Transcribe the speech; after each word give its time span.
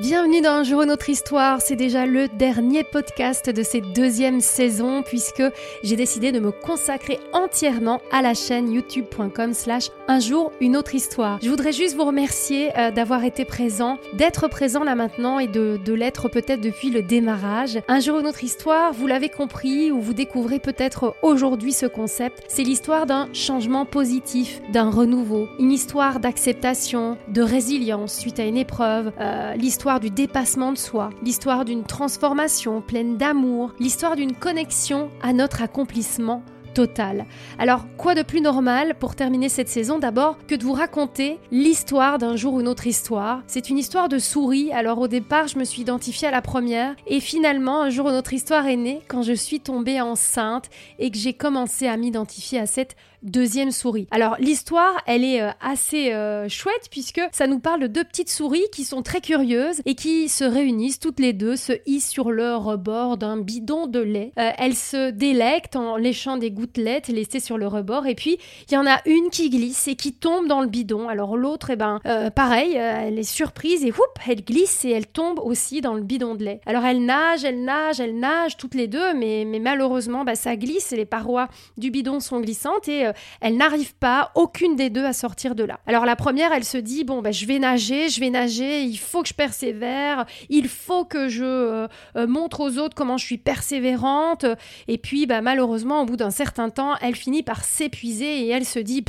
Bienvenue 0.00 0.40
dans 0.40 0.54
Un 0.54 0.64
jour 0.64 0.82
une 0.82 0.90
autre 0.90 1.08
histoire, 1.08 1.60
c'est 1.60 1.76
déjà 1.76 2.04
le 2.04 2.26
dernier 2.26 2.82
podcast 2.82 3.48
de 3.48 3.62
cette 3.62 3.92
deuxième 3.92 4.40
saison 4.40 5.04
puisque 5.04 5.44
j'ai 5.84 5.94
décidé 5.94 6.32
de 6.32 6.40
me 6.40 6.50
consacrer 6.50 7.20
entièrement 7.32 8.00
à 8.10 8.20
la 8.20 8.34
chaîne 8.34 8.72
youtube.com 8.72 9.54
slash 9.54 9.90
un 10.08 10.18
jour 10.18 10.50
une 10.60 10.76
autre 10.76 10.96
histoire. 10.96 11.38
Je 11.40 11.48
voudrais 11.48 11.70
juste 11.70 11.94
vous 11.94 12.02
remercier 12.02 12.76
euh, 12.76 12.90
d'avoir 12.90 13.22
été 13.22 13.44
présent, 13.44 13.98
d'être 14.14 14.48
présent 14.48 14.82
là 14.82 14.96
maintenant 14.96 15.38
et 15.38 15.46
de, 15.46 15.78
de 15.84 15.92
l'être 15.92 16.28
peut-être 16.28 16.60
depuis 16.60 16.90
le 16.90 17.02
démarrage. 17.02 17.78
Un 17.86 18.00
jour 18.00 18.18
une 18.18 18.26
autre 18.26 18.42
histoire, 18.42 18.92
vous 18.92 19.06
l'avez 19.06 19.28
compris 19.28 19.92
ou 19.92 20.00
vous 20.00 20.12
découvrez 20.12 20.58
peut-être 20.58 21.14
aujourd'hui 21.22 21.72
ce 21.72 21.86
concept, 21.86 22.42
c'est 22.48 22.64
l'histoire 22.64 23.06
d'un 23.06 23.28
changement 23.32 23.86
positif, 23.86 24.60
d'un 24.72 24.90
renouveau, 24.90 25.46
une 25.60 25.70
histoire 25.70 26.18
d'acceptation, 26.18 27.16
de 27.28 27.42
résilience 27.42 28.16
suite 28.16 28.40
à 28.40 28.44
une 28.44 28.56
épreuve, 28.56 29.12
euh, 29.20 29.54
l'histoire 29.54 29.83
l'histoire 29.84 30.00
du 30.00 30.08
dépassement 30.08 30.72
de 30.72 30.78
soi, 30.78 31.10
l'histoire 31.22 31.66
d'une 31.66 31.84
transformation 31.84 32.80
pleine 32.80 33.18
d'amour, 33.18 33.74
l'histoire 33.78 34.16
d'une 34.16 34.34
connexion 34.34 35.10
à 35.20 35.34
notre 35.34 35.60
accomplissement 35.60 36.42
total. 36.72 37.26
Alors, 37.58 37.84
quoi 37.98 38.14
de 38.14 38.22
plus 38.22 38.40
normal 38.40 38.94
pour 38.98 39.14
terminer 39.14 39.50
cette 39.50 39.68
saison 39.68 39.98
d'abord 39.98 40.38
que 40.46 40.54
de 40.54 40.64
vous 40.64 40.72
raconter 40.72 41.38
l'histoire 41.50 42.16
d'un 42.16 42.34
jour 42.34 42.54
ou 42.54 42.60
une 42.62 42.68
autre 42.68 42.86
histoire? 42.86 43.42
C'est 43.46 43.68
une 43.68 43.76
histoire 43.76 44.08
de 44.08 44.18
souris, 44.18 44.72
alors 44.72 44.98
au 45.00 45.06
départ 45.06 45.48
je 45.48 45.58
me 45.58 45.64
suis 45.64 45.82
identifiée 45.82 46.28
à 46.28 46.30
la 46.30 46.40
première 46.40 46.96
et 47.06 47.20
finalement 47.20 47.82
un 47.82 47.90
jour 47.90 48.06
ou 48.06 48.08
une 48.08 48.16
autre 48.16 48.32
histoire 48.32 48.66
est 48.66 48.76
née 48.76 49.02
quand 49.06 49.22
je 49.22 49.34
suis 49.34 49.60
tombée 49.60 50.00
enceinte 50.00 50.70
et 50.98 51.10
que 51.10 51.18
j'ai 51.18 51.34
commencé 51.34 51.88
à 51.88 51.98
m'identifier 51.98 52.58
à 52.58 52.66
cette 52.66 52.96
deuxième 53.24 53.72
souris. 53.72 54.06
Alors 54.10 54.36
l'histoire, 54.38 55.02
elle 55.06 55.24
est 55.24 55.40
euh, 55.40 55.50
assez 55.60 56.12
euh, 56.12 56.48
chouette 56.48 56.88
puisque 56.90 57.22
ça 57.32 57.46
nous 57.46 57.58
parle 57.58 57.80
de 57.80 57.86
deux 57.86 58.04
petites 58.04 58.30
souris 58.30 58.64
qui 58.70 58.84
sont 58.84 59.02
très 59.02 59.20
curieuses 59.20 59.80
et 59.86 59.94
qui 59.94 60.28
se 60.28 60.44
réunissent 60.44 61.00
toutes 61.00 61.20
les 61.20 61.32
deux, 61.32 61.56
se 61.56 61.72
hissent 61.86 62.08
sur 62.08 62.30
le 62.30 62.54
rebord 62.54 63.16
d'un 63.16 63.38
bidon 63.38 63.86
de 63.86 64.00
lait. 64.00 64.32
Euh, 64.38 64.50
elles 64.58 64.76
se 64.76 65.10
délectent 65.10 65.76
en 65.76 65.96
léchant 65.96 66.36
des 66.36 66.50
gouttelettes 66.50 67.08
laissées 67.08 67.40
sur 67.40 67.58
le 67.58 67.66
rebord 67.66 68.06
et 68.06 68.14
puis 68.14 68.38
il 68.68 68.74
y 68.74 68.76
en 68.76 68.86
a 68.86 69.00
une 69.06 69.30
qui 69.30 69.48
glisse 69.48 69.88
et 69.88 69.96
qui 69.96 70.12
tombe 70.12 70.46
dans 70.46 70.60
le 70.60 70.68
bidon. 70.68 71.08
Alors 71.08 71.36
l'autre, 71.36 71.70
eh 71.70 71.76
ben 71.76 72.00
pareil, 72.34 72.74
elle 72.74 73.18
est 73.18 73.22
surprise 73.22 73.84
et 73.84 73.90
whoop, 73.90 74.18
elle 74.28 74.44
glisse 74.44 74.84
et 74.84 74.90
elle 74.90 75.06
tombe 75.06 75.38
aussi 75.38 75.80
dans 75.80 75.94
le 75.94 76.02
bidon 76.02 76.34
de 76.34 76.44
lait. 76.44 76.60
Alors 76.66 76.84
elle 76.84 77.04
nage, 77.04 77.44
elle 77.44 77.64
nage, 77.64 78.00
elle 78.00 78.18
nage 78.18 78.56
toutes 78.56 78.74
les 78.74 78.86
deux, 78.86 79.14
mais, 79.14 79.44
mais 79.46 79.58
malheureusement 79.58 80.24
bah, 80.24 80.34
ça 80.34 80.56
glisse 80.56 80.92
et 80.92 80.96
les 80.96 81.06
parois 81.06 81.48
du 81.78 81.90
bidon 81.90 82.20
sont 82.20 82.40
glissantes 82.40 82.88
et 82.88 83.06
elle 83.40 83.56
n'arrive 83.56 83.94
pas, 83.94 84.32
aucune 84.34 84.76
des 84.76 84.90
deux, 84.90 85.04
à 85.04 85.12
sortir 85.12 85.54
de 85.54 85.64
là. 85.64 85.80
Alors 85.86 86.04
la 86.04 86.16
première, 86.16 86.52
elle 86.52 86.64
se 86.64 86.78
dit, 86.78 87.04
bon, 87.04 87.22
ben, 87.22 87.32
je 87.32 87.46
vais 87.46 87.58
nager, 87.58 88.08
je 88.08 88.20
vais 88.20 88.30
nager, 88.30 88.82
il 88.82 88.96
faut 88.96 89.22
que 89.22 89.28
je 89.28 89.34
persévère, 89.34 90.26
il 90.48 90.68
faut 90.68 91.04
que 91.04 91.28
je 91.28 91.44
euh, 91.44 91.88
euh, 92.16 92.26
montre 92.26 92.60
aux 92.60 92.78
autres 92.78 92.94
comment 92.94 93.16
je 93.16 93.24
suis 93.24 93.38
persévérante. 93.38 94.46
Et 94.88 94.98
puis, 94.98 95.26
bah, 95.26 95.40
malheureusement, 95.40 96.02
au 96.02 96.04
bout 96.04 96.16
d'un 96.16 96.30
certain 96.30 96.70
temps, 96.70 96.96
elle 97.00 97.14
finit 97.14 97.42
par 97.42 97.64
s'épuiser 97.64 98.40
et 98.40 98.48
elle 98.48 98.64
se 98.64 98.78
dit, 98.78 99.04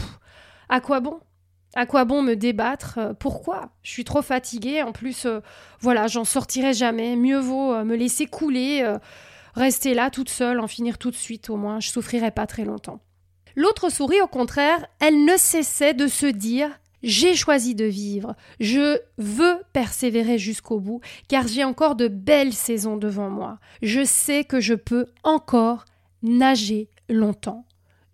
à 0.70 0.80
quoi 0.80 1.00
bon? 1.00 1.20
À 1.76 1.86
quoi 1.86 2.06
bon 2.06 2.22
me 2.22 2.36
débattre? 2.36 3.00
Pourquoi? 3.20 3.70
Je 3.84 3.92
suis 3.92 4.06
trop 4.06 4.22
fatiguée. 4.22 4.82
En 4.82 4.94
plus, 4.94 5.26
euh, 5.26 5.42
voilà, 5.82 6.08
j'en 6.08 6.24
sortirai 6.24 6.74
jamais. 6.74 7.16
Mieux 7.18 7.40
vaut 7.40 7.84
me 7.84 7.96
laisser 7.96 8.28
couler, 8.28 8.90
rester 9.56 9.94
là 9.94 10.10
toute 10.10 10.30
seule, 10.30 10.62
en 10.62 10.68
finir 10.68 10.98
tout 10.98 11.12
de 11.12 11.16
suite 11.16 11.50
au 11.50 11.58
moins. 11.58 11.82
Je 11.82 11.90
souffrirai 11.90 12.32
pas 12.32 12.48
très 12.48 12.64
longtemps. 12.64 13.02
L'autre 13.56 13.90
souris, 13.90 14.22
au 14.22 14.28
contraire, 14.28 14.86
elle 15.00 15.26
ne 15.26 15.38
cessait 15.38 15.94
de 15.94 16.08
se 16.08 16.26
dire 16.26 16.70
j'ai 17.04 17.36
choisi 17.36 17.76
de 17.76 17.86
vivre, 17.86 18.36
je 18.60 18.98
veux 19.18 19.62
persévérer 19.74 20.40
jusqu'au 20.40 20.80
bout, 20.80 21.02
car 21.28 21.48
j'ai 21.48 21.64
encore 21.64 21.96
de 21.96 22.08
belles 22.08 22.54
saisons 22.54 22.98
devant 22.98 23.30
moi. 23.30 23.60
Je 23.84 24.04
sais 24.04 24.44
que 24.44 24.60
je 24.60 24.74
peux 24.74 25.06
encore 25.24 25.86
nager 26.24 26.90
longtemps. 27.08 27.66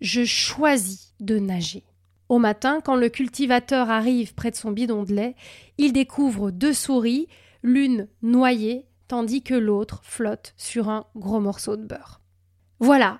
Je 0.02 0.24
choisis 0.24 1.14
de 1.20 1.38
nager. 1.38 1.84
Au 2.28 2.38
matin, 2.38 2.80
quand 2.84 2.96
le 2.96 3.08
cultivateur 3.08 3.90
arrive 3.90 4.34
près 4.34 4.50
de 4.50 4.56
son 4.56 4.72
bidon 4.72 5.04
de 5.04 5.14
lait, 5.14 5.36
il 5.78 5.92
découvre 5.92 6.50
deux 6.50 6.74
souris, 6.74 7.28
l'une 7.62 8.08
noyée, 8.22 8.86
tandis 9.08 9.42
que 9.42 9.54
l'autre 9.54 10.00
flotte 10.02 10.52
sur 10.56 10.88
un 10.88 11.06
gros 11.16 11.40
morceau 11.40 11.76
de 11.76 11.84
beurre. 11.84 12.20
Voilà, 12.78 13.18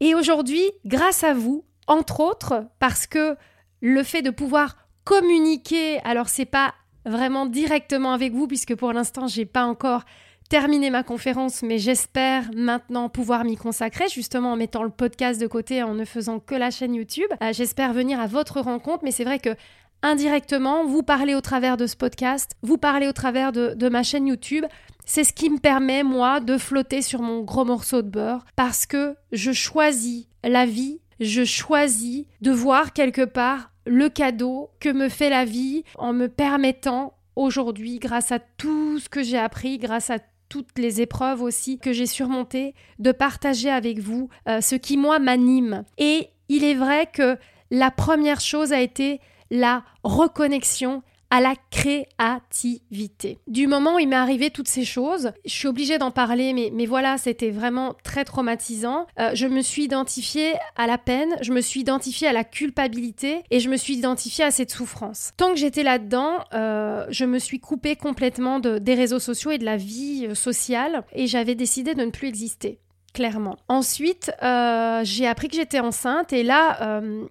et 0.00 0.14
aujourd'hui, 0.14 0.62
grâce 0.84 1.24
à 1.24 1.34
vous, 1.34 1.64
entre 1.86 2.20
autres, 2.20 2.66
parce 2.78 3.06
que 3.06 3.36
le 3.80 4.02
fait 4.02 4.22
de 4.22 4.30
pouvoir 4.30 4.76
communiquer, 5.04 6.00
alors 6.04 6.28
c'est 6.28 6.44
pas 6.44 6.74
vraiment 7.04 7.46
directement 7.46 8.12
avec 8.12 8.32
vous, 8.32 8.46
puisque 8.46 8.74
pour 8.74 8.92
l'instant, 8.92 9.26
j'ai 9.26 9.46
pas 9.46 9.64
encore 9.64 10.04
terminé 10.48 10.90
ma 10.90 11.04
conférence, 11.04 11.62
mais 11.62 11.78
j'espère 11.78 12.50
maintenant 12.54 13.08
pouvoir 13.08 13.44
m'y 13.44 13.56
consacrer, 13.56 14.08
justement 14.08 14.52
en 14.52 14.56
mettant 14.56 14.82
le 14.82 14.90
podcast 14.90 15.40
de 15.40 15.46
côté, 15.46 15.82
en 15.82 15.94
ne 15.94 16.04
faisant 16.04 16.40
que 16.40 16.54
la 16.56 16.70
chaîne 16.70 16.94
YouTube. 16.94 17.30
Euh, 17.42 17.52
j'espère 17.52 17.92
venir 17.92 18.18
à 18.18 18.26
votre 18.26 18.60
rencontre, 18.60 19.04
mais 19.04 19.12
c'est 19.12 19.24
vrai 19.24 19.38
que 19.38 19.54
indirectement, 20.02 20.84
vous 20.84 21.02
parlez 21.02 21.34
au 21.34 21.40
travers 21.40 21.76
de 21.76 21.86
ce 21.86 21.96
podcast, 21.96 22.52
vous 22.62 22.78
parlez 22.78 23.08
au 23.08 23.12
travers 23.12 23.52
de, 23.52 23.88
ma 23.88 24.02
chaîne 24.02 24.26
YouTube. 24.26 24.64
C'est 25.04 25.24
ce 25.24 25.32
qui 25.32 25.50
me 25.50 25.58
permet, 25.58 26.02
moi, 26.02 26.40
de 26.40 26.56
flotter 26.56 27.02
sur 27.02 27.20
mon 27.20 27.42
gros 27.42 27.64
morceau 27.64 28.02
de 28.02 28.08
beurre 28.08 28.44
parce 28.56 28.86
que 28.86 29.16
je 29.32 29.52
choisis 29.52 30.26
la 30.44 30.66
vie, 30.66 31.00
je 31.18 31.44
choisis 31.44 32.24
de 32.40 32.50
voir 32.50 32.92
quelque 32.92 33.24
part 33.24 33.72
le 33.86 34.08
cadeau 34.08 34.70
que 34.78 34.88
me 34.88 35.08
fait 35.08 35.30
la 35.30 35.44
vie 35.44 35.84
en 35.96 36.12
me 36.12 36.28
permettant 36.28 37.14
aujourd'hui, 37.34 37.98
grâce 37.98 38.30
à 38.30 38.38
tout 38.38 38.98
ce 38.98 39.08
que 39.08 39.22
j'ai 39.22 39.38
appris, 39.38 39.78
grâce 39.78 40.10
à 40.10 40.18
toutes 40.48 40.78
les 40.78 41.00
épreuves 41.00 41.42
aussi 41.42 41.78
que 41.78 41.92
j'ai 41.92 42.06
surmontées, 42.06 42.74
de 42.98 43.12
partager 43.12 43.70
avec 43.70 43.98
vous 43.98 44.28
euh, 44.48 44.60
ce 44.60 44.74
qui, 44.74 44.96
moi, 44.96 45.18
m'anime. 45.18 45.84
Et 45.96 46.28
il 46.48 46.64
est 46.64 46.74
vrai 46.74 47.08
que 47.12 47.38
la 47.70 47.90
première 47.90 48.40
chose 48.40 48.72
a 48.72 48.80
été 48.80 49.20
la 49.50 49.82
reconnexion 50.02 51.02
à 51.30 51.40
la 51.40 51.54
créativité. 51.70 53.38
Du 53.46 53.68
moment 53.68 53.94
où 53.94 53.98
il 54.00 54.08
m'est 54.08 54.16
arrivé 54.16 54.50
toutes 54.50 54.68
ces 54.68 54.84
choses, 54.84 55.30
je 55.44 55.50
suis 55.50 55.68
obligée 55.68 55.96
d'en 55.96 56.10
parler, 56.10 56.52
mais, 56.52 56.70
mais 56.74 56.86
voilà, 56.86 57.18
c'était 57.18 57.50
vraiment 57.50 57.94
très 58.02 58.24
traumatisant. 58.24 59.06
Euh, 59.18 59.30
je 59.34 59.46
me 59.46 59.62
suis 59.62 59.84
identifiée 59.84 60.54
à 60.76 60.88
la 60.88 60.98
peine, 60.98 61.36
je 61.40 61.52
me 61.52 61.60
suis 61.60 61.80
identifiée 61.80 62.26
à 62.26 62.32
la 62.32 62.42
culpabilité 62.42 63.44
et 63.50 63.60
je 63.60 63.70
me 63.70 63.76
suis 63.76 63.94
identifiée 63.94 64.44
à 64.44 64.50
cette 64.50 64.72
souffrance. 64.72 65.30
Tant 65.36 65.50
que 65.50 65.58
j'étais 65.58 65.84
là-dedans, 65.84 66.38
euh, 66.52 67.06
je 67.10 67.24
me 67.24 67.38
suis 67.38 67.60
coupée 67.60 67.94
complètement 67.94 68.58
de, 68.58 68.78
des 68.78 68.94
réseaux 68.94 69.20
sociaux 69.20 69.52
et 69.52 69.58
de 69.58 69.64
la 69.64 69.76
vie 69.76 70.26
euh, 70.28 70.34
sociale 70.34 71.04
et 71.12 71.28
j'avais 71.28 71.54
décidé 71.54 71.94
de 71.94 72.04
ne 72.04 72.10
plus 72.10 72.26
exister 72.26 72.80
clairement. 73.12 73.56
Ensuite, 73.68 74.30
euh, 74.42 75.00
j'ai 75.04 75.26
appris 75.26 75.48
que 75.48 75.56
j'étais 75.56 75.80
enceinte 75.80 76.32
et 76.32 76.42
là, 76.42 77.00
euh, 77.00 77.26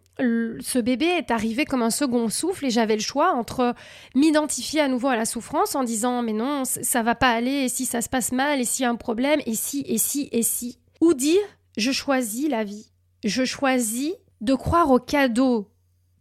ce 0.59 0.79
bébé 0.79 1.05
est 1.05 1.31
arrivé 1.31 1.65
comme 1.65 1.81
un 1.81 1.89
second 1.89 2.29
souffle 2.29 2.65
et 2.65 2.69
j'avais 2.69 2.95
le 2.95 3.01
choix 3.01 3.33
entre 3.33 3.73
m'identifier 4.15 4.81
à 4.81 4.87
nouveau 4.87 5.07
à 5.07 5.15
la 5.15 5.25
souffrance 5.25 5.75
en 5.75 5.83
disant 5.83 6.21
mais 6.21 6.33
non, 6.33 6.63
ça 6.65 7.01
va 7.03 7.15
pas 7.15 7.29
aller 7.29 7.63
et 7.63 7.69
si 7.69 7.85
ça 7.85 8.01
se 8.01 8.09
passe 8.09 8.31
mal 8.31 8.59
et 8.59 8.65
s'il 8.65 8.83
y 8.83 8.85
a 8.85 8.89
un 8.89 8.95
problème 8.95 9.39
et 9.45 9.55
si 9.55 9.83
et 9.87 9.97
si 9.97 10.29
et 10.31 10.43
si 10.43 10.79
ou 11.01 11.13
dire 11.13 11.41
je 11.77 11.91
choisis 11.91 12.49
la 12.49 12.63
vie. 12.63 12.91
Je 13.23 13.45
choisis 13.45 14.13
de 14.41 14.53
croire 14.53 14.91
au 14.91 14.99
cadeau 14.99 15.69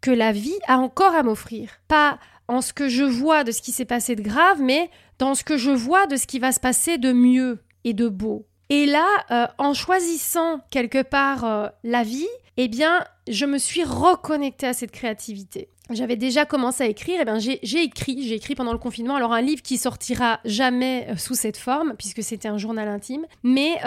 que 0.01 0.11
la 0.11 0.33
vie 0.33 0.59
a 0.67 0.79
encore 0.79 1.15
à 1.15 1.23
m'offrir. 1.23 1.71
Pas 1.89 2.19
en 2.47 2.61
ce 2.61 2.73
que 2.73 2.89
je 2.89 3.05
vois 3.05 3.45
de 3.45 3.53
ce 3.53 3.63
qui 3.63 3.73
s'est 3.73 3.85
passé 3.85 4.17
de 4.17 4.23
grave, 4.23 4.61
mais 4.61 4.91
dans 5.19 5.35
ce 5.35 5.45
que 5.45 5.57
je 5.57 5.71
vois 5.71 6.07
de 6.07 6.17
ce 6.17 6.27
qui 6.27 6.39
va 6.39 6.53
se 6.53 6.61
passer 6.61 6.99
de 6.99 7.13
mieux 7.13 7.59
et 7.85 7.93
de 7.93 8.09
beau. 8.09 8.48
Et 8.71 8.87
là, 8.87 9.07
euh, 9.31 9.47
en 9.59 9.73
choisissant 9.73 10.61
quelque 10.71 11.03
part 11.03 11.45
euh, 11.45 11.69
la 11.85 12.03
vie, 12.03 12.29
eh 12.57 12.69
bien, 12.69 13.05
je 13.29 13.47
me 13.47 13.59
suis 13.59 13.85
reconnectée 13.85 14.67
à 14.67 14.73
cette 14.73 14.91
créativité. 14.91 15.69
J'avais 15.91 16.17
déjà 16.17 16.45
commencé 16.45 16.85
à 16.85 16.87
écrire, 16.87 17.17
et 17.17 17.23
eh 17.23 17.25
bien 17.25 17.39
j'ai 17.39 17.83
écrit, 17.83 18.23
j'ai 18.23 18.35
écrit 18.35 18.55
pendant 18.55 18.73
le 18.73 18.79
confinement, 18.79 19.17
alors 19.17 19.33
un 19.33 19.41
livre 19.41 19.63
qui 19.63 19.79
sortira 19.79 20.39
jamais 20.45 21.07
euh, 21.09 21.17
sous 21.17 21.35
cette 21.35 21.57
forme, 21.57 21.95
puisque 21.97 22.23
c'était 22.23 22.49
un 22.49 22.59
journal 22.59 22.89
intime, 22.89 23.25
mais 23.43 23.79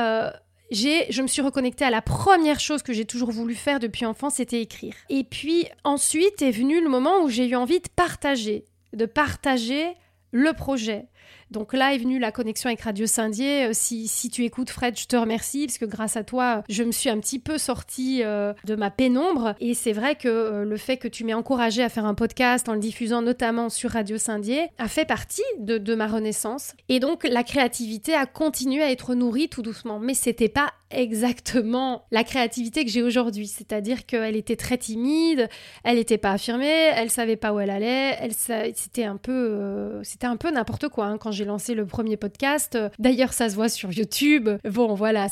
je 0.71 1.21
me 1.21 1.27
suis 1.27 1.43
reconnectée 1.43 1.85
à 1.85 1.91
la 1.91 2.01
première 2.01 2.59
chose 2.59 2.81
que 2.81 2.91
j'ai 2.91 3.05
toujours 3.05 3.29
voulu 3.29 3.53
faire 3.53 3.79
depuis 3.79 4.07
enfant, 4.07 4.31
c'était 4.31 4.61
écrire. 4.61 4.95
Et 5.09 5.23
puis 5.23 5.67
ensuite 5.83 6.41
est 6.41 6.51
venu 6.51 6.81
le 6.81 6.89
moment 6.89 7.21
où 7.21 7.29
j'ai 7.29 7.47
eu 7.47 7.55
envie 7.55 7.81
de 7.81 7.89
partager, 7.95 8.65
de 8.93 9.05
partager 9.05 9.93
le 10.31 10.53
projet, 10.53 11.05
donc 11.51 11.73
là 11.73 11.93
est 11.93 11.97
venue 11.97 12.17
la 12.17 12.31
connexion 12.31 12.69
avec 12.69 12.81
Radio 12.81 13.05
Saint-Dié. 13.05 13.65
Euh, 13.65 13.69
si, 13.73 14.07
si, 14.07 14.29
tu 14.29 14.45
écoutes 14.45 14.69
Fred, 14.69 14.97
je 14.97 15.05
te 15.05 15.15
remercie 15.17 15.65
parce 15.67 15.77
que 15.77 15.85
grâce 15.85 16.15
à 16.15 16.23
toi, 16.23 16.63
je 16.69 16.83
me 16.83 16.91
suis 16.91 17.09
un 17.09 17.19
petit 17.19 17.39
peu 17.39 17.57
sortie 17.57 18.23
euh, 18.23 18.53
de 18.65 18.75
ma 18.75 18.89
pénombre. 18.89 19.53
Et 19.59 19.73
c'est 19.73 19.91
vrai 19.91 20.15
que 20.15 20.29
euh, 20.29 20.63
le 20.63 20.77
fait 20.77 20.97
que 20.97 21.09
tu 21.09 21.25
m'aies 21.25 21.33
encouragé 21.33 21.83
à 21.83 21.89
faire 21.89 22.05
un 22.05 22.15
podcast 22.15 22.69
en 22.69 22.73
le 22.73 22.79
diffusant 22.79 23.21
notamment 23.21 23.69
sur 23.69 23.91
Radio 23.91 24.17
Saint-Dié 24.17 24.69
a 24.77 24.87
fait 24.87 25.05
partie 25.05 25.43
de, 25.59 25.77
de 25.77 25.93
ma 25.93 26.07
renaissance. 26.07 26.73
Et 26.87 26.99
donc 26.99 27.27
la 27.29 27.43
créativité 27.43 28.13
a 28.13 28.25
continué 28.25 28.81
à 28.81 28.89
être 28.89 29.13
nourrie 29.13 29.49
tout 29.49 29.61
doucement. 29.61 29.99
Mais 29.99 30.13
c'était 30.13 30.49
pas 30.49 30.71
exactement 30.93 32.05
la 32.11 32.23
créativité 32.23 32.83
que 32.85 32.91
j'ai 32.91 33.01
aujourd'hui. 33.01 33.47
C'est-à-dire 33.47 34.05
qu'elle 34.05 34.35
était 34.35 34.55
très 34.55 34.77
timide, 34.77 35.49
elle 35.83 35.95
n'était 35.95 36.17
pas 36.17 36.31
affirmée, 36.31 36.65
elle 36.95 37.09
savait 37.09 37.37
pas 37.37 37.53
où 37.53 37.59
elle 37.59 37.69
allait, 37.69 38.17
elle 38.19 38.33
c'était 38.33 39.05
un 39.05 39.17
peu, 39.17 40.01
c'était 40.03 40.27
un 40.27 40.37
peu 40.37 40.51
n'importe 40.51 40.89
quoi 40.89 41.05
hein, 41.05 41.17
quand 41.17 41.31
j'ai 41.31 41.40
lancé 41.45 41.73
le 41.73 41.85
premier 41.85 42.17
podcast. 42.17 42.77
D'ailleurs, 42.99 43.33
ça 43.33 43.49
se 43.49 43.55
voit 43.55 43.69
sur 43.69 43.91
YouTube. 43.91 44.49
Bon, 44.63 44.93
voilà, 44.93 45.27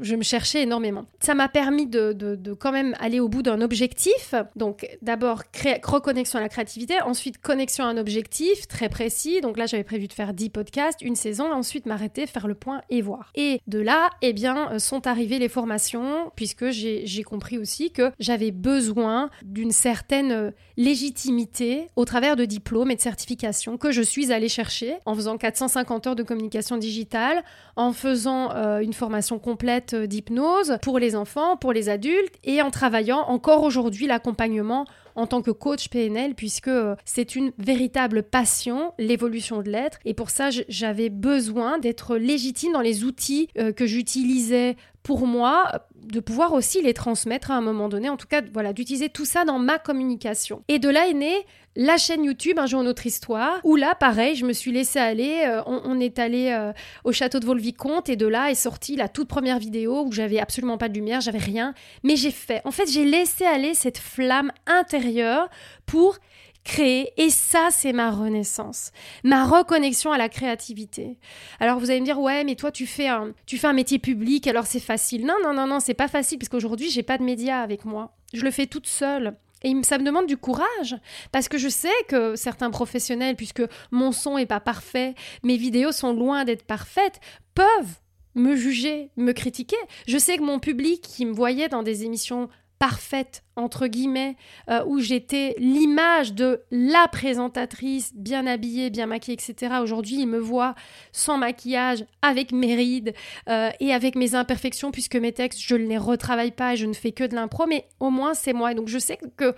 je 0.00 0.16
me 0.16 0.22
cherchais 0.22 0.62
énormément. 0.62 1.06
Ça 1.20 1.34
m'a 1.34 1.48
permis 1.48 1.86
de, 1.86 2.12
de, 2.12 2.52
quand 2.54 2.72
même 2.72 2.94
aller 3.00 3.20
au 3.20 3.28
bout 3.28 3.42
d'un 3.42 3.60
objectif. 3.60 4.34
Donc, 4.56 4.88
d'abord, 5.02 5.42
reconnexion 5.82 6.38
à 6.38 6.42
la 6.42 6.48
créativité, 6.48 7.00
ensuite 7.02 7.38
connexion 7.38 7.84
à 7.84 7.88
un 7.88 7.96
objectif 7.96 8.66
très 8.68 8.88
précis. 8.88 9.40
Donc 9.40 9.56
là, 9.56 9.66
j'avais 9.66 9.84
prévu 9.84 10.08
de 10.08 10.12
faire 10.12 10.34
10 10.34 10.50
podcasts, 10.50 11.02
une 11.02 11.16
saison, 11.16 11.52
ensuite 11.52 11.86
m'arrêter, 11.86 12.26
faire 12.26 12.46
le 12.46 12.54
point 12.54 12.82
et 12.90 13.02
voir. 13.02 13.30
Et 13.34 13.60
de 13.66 13.78
là, 13.78 14.10
eh 14.22 14.32
bien, 14.32 14.72
euh, 14.72 14.78
sont 14.78 15.06
arrivées 15.06 15.38
les 15.38 15.48
formations, 15.48 16.30
puisque 16.36 16.70
j'ai 16.70 17.22
compris 17.22 17.58
aussi 17.58 17.90
que 17.90 18.12
j'avais 18.18 18.50
besoin 18.50 19.30
d'une 19.42 19.72
certaine 19.72 20.32
euh, 20.32 20.50
légitimité 20.76 21.88
au 21.96 22.04
travers 22.04 22.36
de 22.36 22.44
diplômes 22.44 22.90
et 22.90 22.96
de 22.96 23.00
certifications 23.00 23.76
que 23.76 23.90
je 23.90 24.02
suis 24.02 24.32
allée 24.32 24.48
chercher 24.48 24.96
en 25.06 25.14
faisant 25.14 25.33
450 25.36 26.06
heures 26.06 26.16
de 26.16 26.22
communication 26.22 26.76
digitale, 26.76 27.42
en 27.76 27.92
faisant 27.92 28.54
euh, 28.54 28.80
une 28.80 28.92
formation 28.92 29.38
complète 29.38 29.94
d'hypnose 29.94 30.78
pour 30.82 30.98
les 30.98 31.16
enfants, 31.16 31.56
pour 31.56 31.72
les 31.72 31.88
adultes, 31.88 32.34
et 32.44 32.62
en 32.62 32.70
travaillant 32.70 33.20
encore 33.28 33.62
aujourd'hui 33.62 34.06
l'accompagnement 34.06 34.86
en 35.16 35.26
tant 35.26 35.42
que 35.42 35.50
coach 35.50 35.88
PNL 35.88 36.34
puisque 36.34 36.68
euh, 36.68 36.96
c'est 37.04 37.36
une 37.36 37.52
véritable 37.58 38.22
passion, 38.22 38.92
l'évolution 38.98 39.62
de 39.62 39.70
l'être. 39.70 39.98
Et 40.04 40.14
pour 40.14 40.30
ça, 40.30 40.50
j'avais 40.68 41.08
besoin 41.08 41.78
d'être 41.78 42.16
légitime 42.16 42.72
dans 42.72 42.80
les 42.80 43.04
outils 43.04 43.48
euh, 43.58 43.72
que 43.72 43.86
j'utilisais 43.86 44.76
pour 45.04 45.26
moi, 45.26 45.70
de 45.94 46.18
pouvoir 46.18 46.54
aussi 46.54 46.80
les 46.82 46.94
transmettre 46.94 47.50
à 47.50 47.54
un 47.54 47.60
moment 47.60 47.90
donné. 47.90 48.08
En 48.08 48.16
tout 48.16 48.26
cas, 48.26 48.40
voilà, 48.52 48.72
d'utiliser 48.72 49.10
tout 49.10 49.26
ça 49.26 49.44
dans 49.44 49.58
ma 49.58 49.78
communication. 49.78 50.64
Et 50.68 50.78
de 50.78 50.88
là 50.88 51.06
est 51.08 51.14
née 51.14 51.46
la 51.76 51.96
chaîne 51.96 52.24
YouTube 52.24 52.58
Un 52.58 52.66
jour 52.66 52.82
notre 52.82 53.04
histoire, 53.04 53.60
où 53.64 53.76
là, 53.76 53.94
pareil, 53.94 54.34
je 54.34 54.46
me 54.46 54.52
suis 54.52 54.72
laissée 54.72 55.00
aller. 55.00 55.42
Euh, 55.44 55.60
on, 55.66 56.00
est 56.00 56.18
allé 56.18 56.52
euh, 56.52 56.72
au 57.04 57.12
château 57.12 57.38
de 57.38 57.44
Volvicomte 57.44 58.08
et 58.08 58.16
de 58.16 58.26
là 58.26 58.50
est 58.50 58.54
sortie 58.54 58.96
la 58.96 59.08
toute 59.08 59.28
première 59.28 59.58
vidéo 59.58 60.04
où 60.06 60.12
j'avais 60.12 60.38
absolument 60.38 60.78
pas 60.78 60.88
de 60.88 60.94
lumière, 60.94 61.20
j'avais 61.20 61.38
rien, 61.38 61.74
mais 62.02 62.16
j'ai 62.16 62.30
fait. 62.30 62.62
En 62.64 62.70
fait, 62.70 62.90
j'ai 62.90 63.04
laissé 63.04 63.44
aller 63.44 63.74
cette 63.74 63.98
flamme 63.98 64.52
intérieure 64.66 65.50
pour 65.84 66.18
créer. 66.64 67.12
Et 67.16 67.30
ça, 67.30 67.68
c'est 67.70 67.92
ma 67.92 68.10
renaissance, 68.10 68.90
ma 69.22 69.44
reconnexion 69.44 70.12
à 70.12 70.18
la 70.18 70.28
créativité. 70.28 71.18
Alors 71.60 71.78
vous 71.78 71.90
allez 71.90 72.00
me 72.00 72.06
dire, 72.06 72.20
ouais, 72.20 72.44
mais 72.44 72.56
toi, 72.56 72.72
tu 72.72 72.86
fais 72.86 73.08
un, 73.08 73.32
tu 73.46 73.58
fais 73.58 73.68
un 73.68 73.72
métier 73.72 73.98
public, 73.98 74.46
alors 74.46 74.66
c'est 74.66 74.80
facile. 74.80 75.24
Non, 75.26 75.36
non, 75.42 75.54
non, 75.54 75.66
non, 75.66 75.80
c'est 75.80 75.94
pas 75.94 76.08
facile 76.08 76.38
parce 76.38 76.48
qu'aujourd'hui, 76.48 76.90
j'ai 76.90 77.02
pas 77.02 77.18
de 77.18 77.22
médias 77.22 77.60
avec 77.60 77.84
moi. 77.84 78.16
Je 78.32 78.42
le 78.42 78.50
fais 78.50 78.66
toute 78.66 78.86
seule. 78.86 79.36
Et 79.62 79.74
ça 79.82 79.96
me 79.96 80.04
demande 80.04 80.26
du 80.26 80.36
courage, 80.36 80.94
parce 81.32 81.48
que 81.48 81.56
je 81.56 81.70
sais 81.70 81.88
que 82.08 82.36
certains 82.36 82.70
professionnels, 82.70 83.34
puisque 83.34 83.62
mon 83.90 84.12
son 84.12 84.36
est 84.36 84.44
pas 84.44 84.60
parfait, 84.60 85.14
mes 85.42 85.56
vidéos 85.56 85.90
sont 85.90 86.12
loin 86.12 86.44
d'être 86.44 86.64
parfaites, 86.64 87.18
peuvent 87.54 87.96
me 88.34 88.56
juger, 88.56 89.10
me 89.16 89.32
critiquer. 89.32 89.76
Je 90.06 90.18
sais 90.18 90.36
que 90.36 90.42
mon 90.42 90.58
public 90.58 91.00
qui 91.00 91.24
me 91.24 91.32
voyait 91.32 91.70
dans 91.70 91.82
des 91.82 92.04
émissions 92.04 92.50
parfaite, 92.78 93.44
entre 93.56 93.86
guillemets, 93.86 94.36
euh, 94.68 94.84
où 94.86 94.98
j'étais 94.98 95.54
l'image 95.58 96.34
de 96.34 96.62
la 96.70 97.08
présentatrice, 97.08 98.12
bien 98.14 98.46
habillée, 98.46 98.90
bien 98.90 99.06
maquillée, 99.06 99.34
etc. 99.34 99.76
Aujourd'hui, 99.82 100.20
il 100.20 100.26
me 100.26 100.38
voit 100.38 100.74
sans 101.12 101.38
maquillage, 101.38 102.04
avec 102.22 102.52
mes 102.52 102.74
rides 102.74 103.14
euh, 103.48 103.70
et 103.80 103.92
avec 103.92 104.16
mes 104.16 104.34
imperfections, 104.34 104.90
puisque 104.90 105.16
mes 105.16 105.32
textes, 105.32 105.60
je 105.60 105.76
ne 105.76 105.86
les 105.86 105.98
retravaille 105.98 106.50
pas 106.50 106.74
et 106.74 106.76
je 106.76 106.86
ne 106.86 106.92
fais 106.92 107.12
que 107.12 107.24
de 107.24 107.34
l'impro, 107.34 107.66
mais 107.66 107.86
au 108.00 108.10
moins 108.10 108.34
c'est 108.34 108.52
moi. 108.52 108.72
Et 108.72 108.74
donc 108.74 108.88
je 108.88 108.98
sais 108.98 109.18
que, 109.36 109.54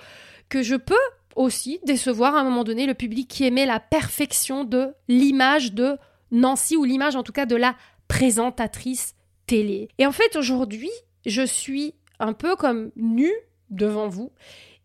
que 0.49 0.63
je 0.63 0.77
peux 0.77 0.95
aussi 1.35 1.81
décevoir 1.85 2.35
à 2.35 2.41
un 2.41 2.45
moment 2.45 2.65
donné 2.65 2.87
le 2.87 2.95
public 2.95 3.29
qui 3.29 3.45
aimait 3.45 3.67
la 3.67 3.81
perfection 3.81 4.65
de 4.65 4.95
l'image 5.09 5.73
de 5.73 5.99
Nancy, 6.31 6.77
ou 6.77 6.85
l'image 6.85 7.17
en 7.17 7.23
tout 7.23 7.33
cas 7.33 7.47
de 7.47 7.57
la 7.57 7.77
présentatrice 8.09 9.15
télé. 9.47 9.89
Et 9.99 10.07
en 10.07 10.13
fait, 10.13 10.37
aujourd'hui, 10.37 10.91
je 11.25 11.43
suis 11.43 11.95
un 12.19 12.33
peu 12.33 12.57
comme 12.57 12.91
nu 12.97 13.33
devant 13.71 14.09
vous. 14.09 14.33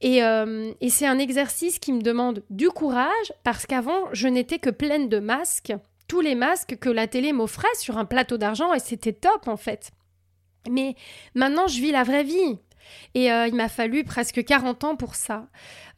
Euh, 0.04 0.74
et, 0.82 0.90
c'est 0.90 1.06
un 1.06 1.20
exercice 1.20 1.78
qui 1.78 1.94
me 1.94 2.02
demande 2.02 2.44
du 2.50 2.70
courage 2.70 3.34
parce 3.44 3.66
qu'avant, 3.66 4.06
je 4.14 4.28
n'étais 4.28 4.58
que 4.58 4.72
pleine 4.72 5.10
de 5.10 5.20
masques, 5.20 5.74
tous 6.08 6.22
les 6.22 6.34
masques 6.34 6.78
que 6.80 6.90
la 6.90 7.08
télé 7.08 7.34
m'offrait 7.34 7.68
sur 7.78 7.98
un 7.98 8.06
plateau 8.06 8.38
d'argent 8.38 8.74
et 8.74 8.80
c'était 8.80 9.14
top 9.14 9.48
en 9.48 9.58
fait. 9.58 9.92
Mais 10.70 10.96
maintenant, 11.36 11.68
je 11.68 11.80
vis 11.80 11.92
la 11.92 12.04
vraie 12.04 12.24
vie. 12.24 12.58
Et 13.14 13.32
euh, 13.32 13.48
il 13.48 13.56
m'a 13.56 13.70
fallu 13.70 14.04
presque 14.04 14.44
40 14.44 14.84
ans 14.84 14.96
pour 14.96 15.16
ça. 15.16 15.48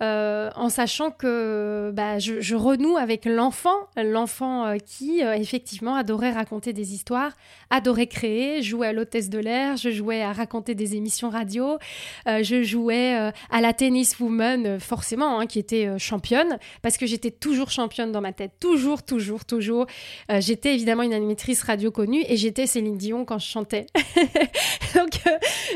Euh, 0.01 0.50
en 0.56 0.69
sachant 0.69 1.12
que 1.12 1.91
bah, 1.94 2.19
je, 2.19 2.56
renoue 2.56 2.97
avec 2.97 3.25
l'enfant, 3.25 3.88
l'enfant 3.95 4.65
euh, 4.65 4.77
qui 4.77 5.21
effectivement 5.21 5.95
adorait 5.95 6.31
raconter 6.31 6.74
des 6.74 6.94
histoires, 6.94 7.31
adorait 7.69 8.07
créer, 8.07 8.62
jouait 8.62 8.88
à 8.88 8.94
l'hôtesse 8.94 9.30
de 9.30 9.39
l'air, 9.39 9.77
je 9.77 9.91
jouais 9.91 10.21
à 10.21 10.33
raconter 10.33 10.75
des 10.75 10.95
émissions 10.95 11.30
radio, 11.30 11.77
je 12.25 12.63
jouais 12.63 13.13
à 13.50 13.62
la 13.62 13.74
tennis 13.74 14.19
woman 14.19 14.79
forcément, 14.79 15.39
hein, 15.39 15.45
qui 15.45 15.59
était 15.59 15.97
championne, 15.97 16.57
parce 16.81 16.97
que 16.97 17.06
j'étais 17.06 17.31
toujours 17.31 17.69
championne 17.69 18.12
dans 18.12 18.21
ma 18.21 18.33
tête, 18.33 18.53
toujours, 18.59 19.03
toujours, 19.03 19.45
toujours. 19.45 19.86
j'étais 20.39 20.74
évidemment 20.74 21.03
une 21.03 21.13
animatrice 21.13 21.62
radio 21.63 21.91
connue 21.91 22.24
et 22.27 22.36
j'étais 22.36 22.68
Céline 22.68 22.97
Dion 22.97 23.25
quand 23.25 23.38
je 23.38 23.47
chantais. 23.47 23.86
donc, 24.95 25.12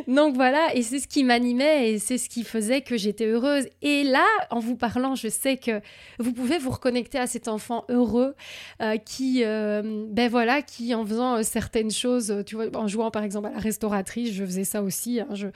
donc 0.08 0.36
voilà, 0.36 0.76
et 0.76 0.82
c'est 0.82 0.97
ce 1.00 1.08
qui 1.08 1.24
m'animait 1.24 1.92
et 1.92 2.00
c'est 2.00 2.18
ce 2.18 2.30
qui 2.30 2.44
faisait 2.44 2.82
que 2.82 2.98
j'étais 2.98 3.26
heureuse. 3.26 3.68
Et 3.82 4.04
là, 4.04 4.26
en 4.50 4.60
vous 4.60 4.76
parlant, 4.76 5.16
je 5.16 5.28
sais 5.28 5.58
que 5.58 5.82
vous 6.20 6.34
pouvez 6.34 6.58
vous 6.58 6.70
reconnecter 6.70 7.18
à 7.18 7.28
cet 7.28 7.48
enfant 7.48 7.86
heureux 7.90 8.36
euh, 8.82 8.98
qui, 8.98 9.44
euh, 9.44 10.06
ben 10.10 10.30
voilà, 10.30 10.62
qui 10.62 10.94
en 10.94 11.06
faisant 11.06 11.38
euh, 11.38 11.44
certaines 11.44 11.92
choses, 11.92 12.44
tu 12.46 12.56
vois, 12.56 12.66
en 12.76 12.88
jouant 12.88 13.12
par 13.12 13.24
exemple 13.24 13.48
à 13.48 13.52
la 13.52 13.60
restauratrice, 13.60 14.32
je 14.34 14.46
faisais 14.46 14.64
ça 14.64 14.82
aussi. 14.82 15.20
Hein, 15.20 15.28
je, 15.34 15.48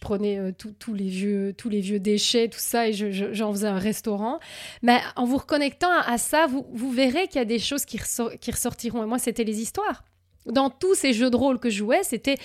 prenais 0.00 0.52
tous 0.52 0.94
les 0.94 1.08
vieux, 1.08 1.54
tous 1.56 1.68
les 1.68 1.80
vieux 1.80 1.98
déchets, 1.98 2.48
tout 2.48 2.60
ça, 2.60 2.88
et 2.88 2.92
j'en 2.92 3.52
faisais 3.52 3.66
un 3.66 3.78
restaurant. 3.78 4.38
Mais 4.82 5.00
en 5.16 5.24
vous 5.24 5.38
reconnectant 5.38 5.90
à 5.90 6.18
ça, 6.18 6.46
vous, 6.46 6.66
vous 6.72 6.90
verrez 6.90 7.26
qu'il 7.26 7.36
y 7.36 7.42
a 7.42 7.46
des 7.46 7.58
choses 7.58 7.84
qui, 7.84 7.98
qui 8.40 8.50
ressortiront. 8.50 9.02
Et 9.02 9.06
moi, 9.06 9.18
c'était 9.18 9.44
les 9.44 9.60
histoires 9.60 10.04
dans 10.46 10.70
tous 10.70 10.94
ces 10.94 11.12
jeux 11.12 11.30
de 11.30 11.36
rôle 11.36 11.58
que 11.58 11.70
je 11.70 11.78
jouais, 11.78 12.02
c'était 12.02 12.36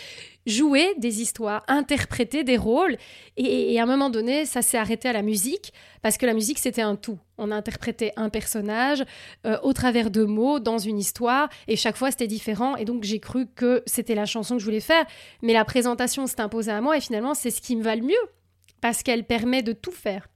jouer 0.45 0.94
des 0.98 1.21
histoires, 1.21 1.63
interpréter 1.68 2.44
des 2.44 2.57
rôles. 2.57 2.98
Et, 3.38 3.80
à 3.80 3.83
un 3.83 3.86
moment 3.86 4.09
donné, 4.09 4.45
ça 4.45 4.62
s'est 4.62 4.77
arrêté 4.77 5.07
à 5.07 5.13
la 5.13 5.21
musique, 5.21 5.74
parce 6.01 6.18
que 6.18 6.25
la 6.25 6.33
musique, 6.33 6.59
c'était 6.59 6.81
un 6.81 6.95
tout. 6.95 7.19
On 7.38 7.51
interprétait 7.51 8.12
un 8.15 8.30
personnage 8.30 9.03
euh, 9.45 9.57
au 9.63 9.74
travers 9.74 10.09
de 10.09 10.24
mots 10.24 10.59
dans 10.59 10.77
une 10.77 10.98
histoire, 10.98 11.50
et 11.68 11.75
chaque 11.75 11.98
fois, 11.98 12.12
c'était 12.12 12.27
différent. 12.27 12.75
Et 12.75 12.85
donc, 12.85 13.04
j'ai 13.04 13.19
cru 13.19 13.45
que 13.47 13.83
c'était 13.85 14.16
la 14.16 14.26
chanson 14.26 14.56
que 14.56 14.59
je 14.59 14.66
voulais 14.66 14.80
faire. 14.80 15.06
Mais 15.42 15.54
la 15.54 15.66
présentation 15.66 16.28
s'est 16.28 16.42
imposée 16.42 16.71
à 16.71 16.81
moi, 16.81 16.97
et 16.97 17.02
finalement, 17.02 17.33
c'est 17.33 17.52
ce 17.52 17.61
qui 17.61 17.76
me 17.76 17.83
va 17.83 17.95
le 17.95 18.04
mieux, 18.04 18.30
parce 18.81 19.04
qu'elle 19.04 19.26
permet 19.26 19.61
de 19.61 19.73
tout 19.73 19.92
faire. 19.92 20.28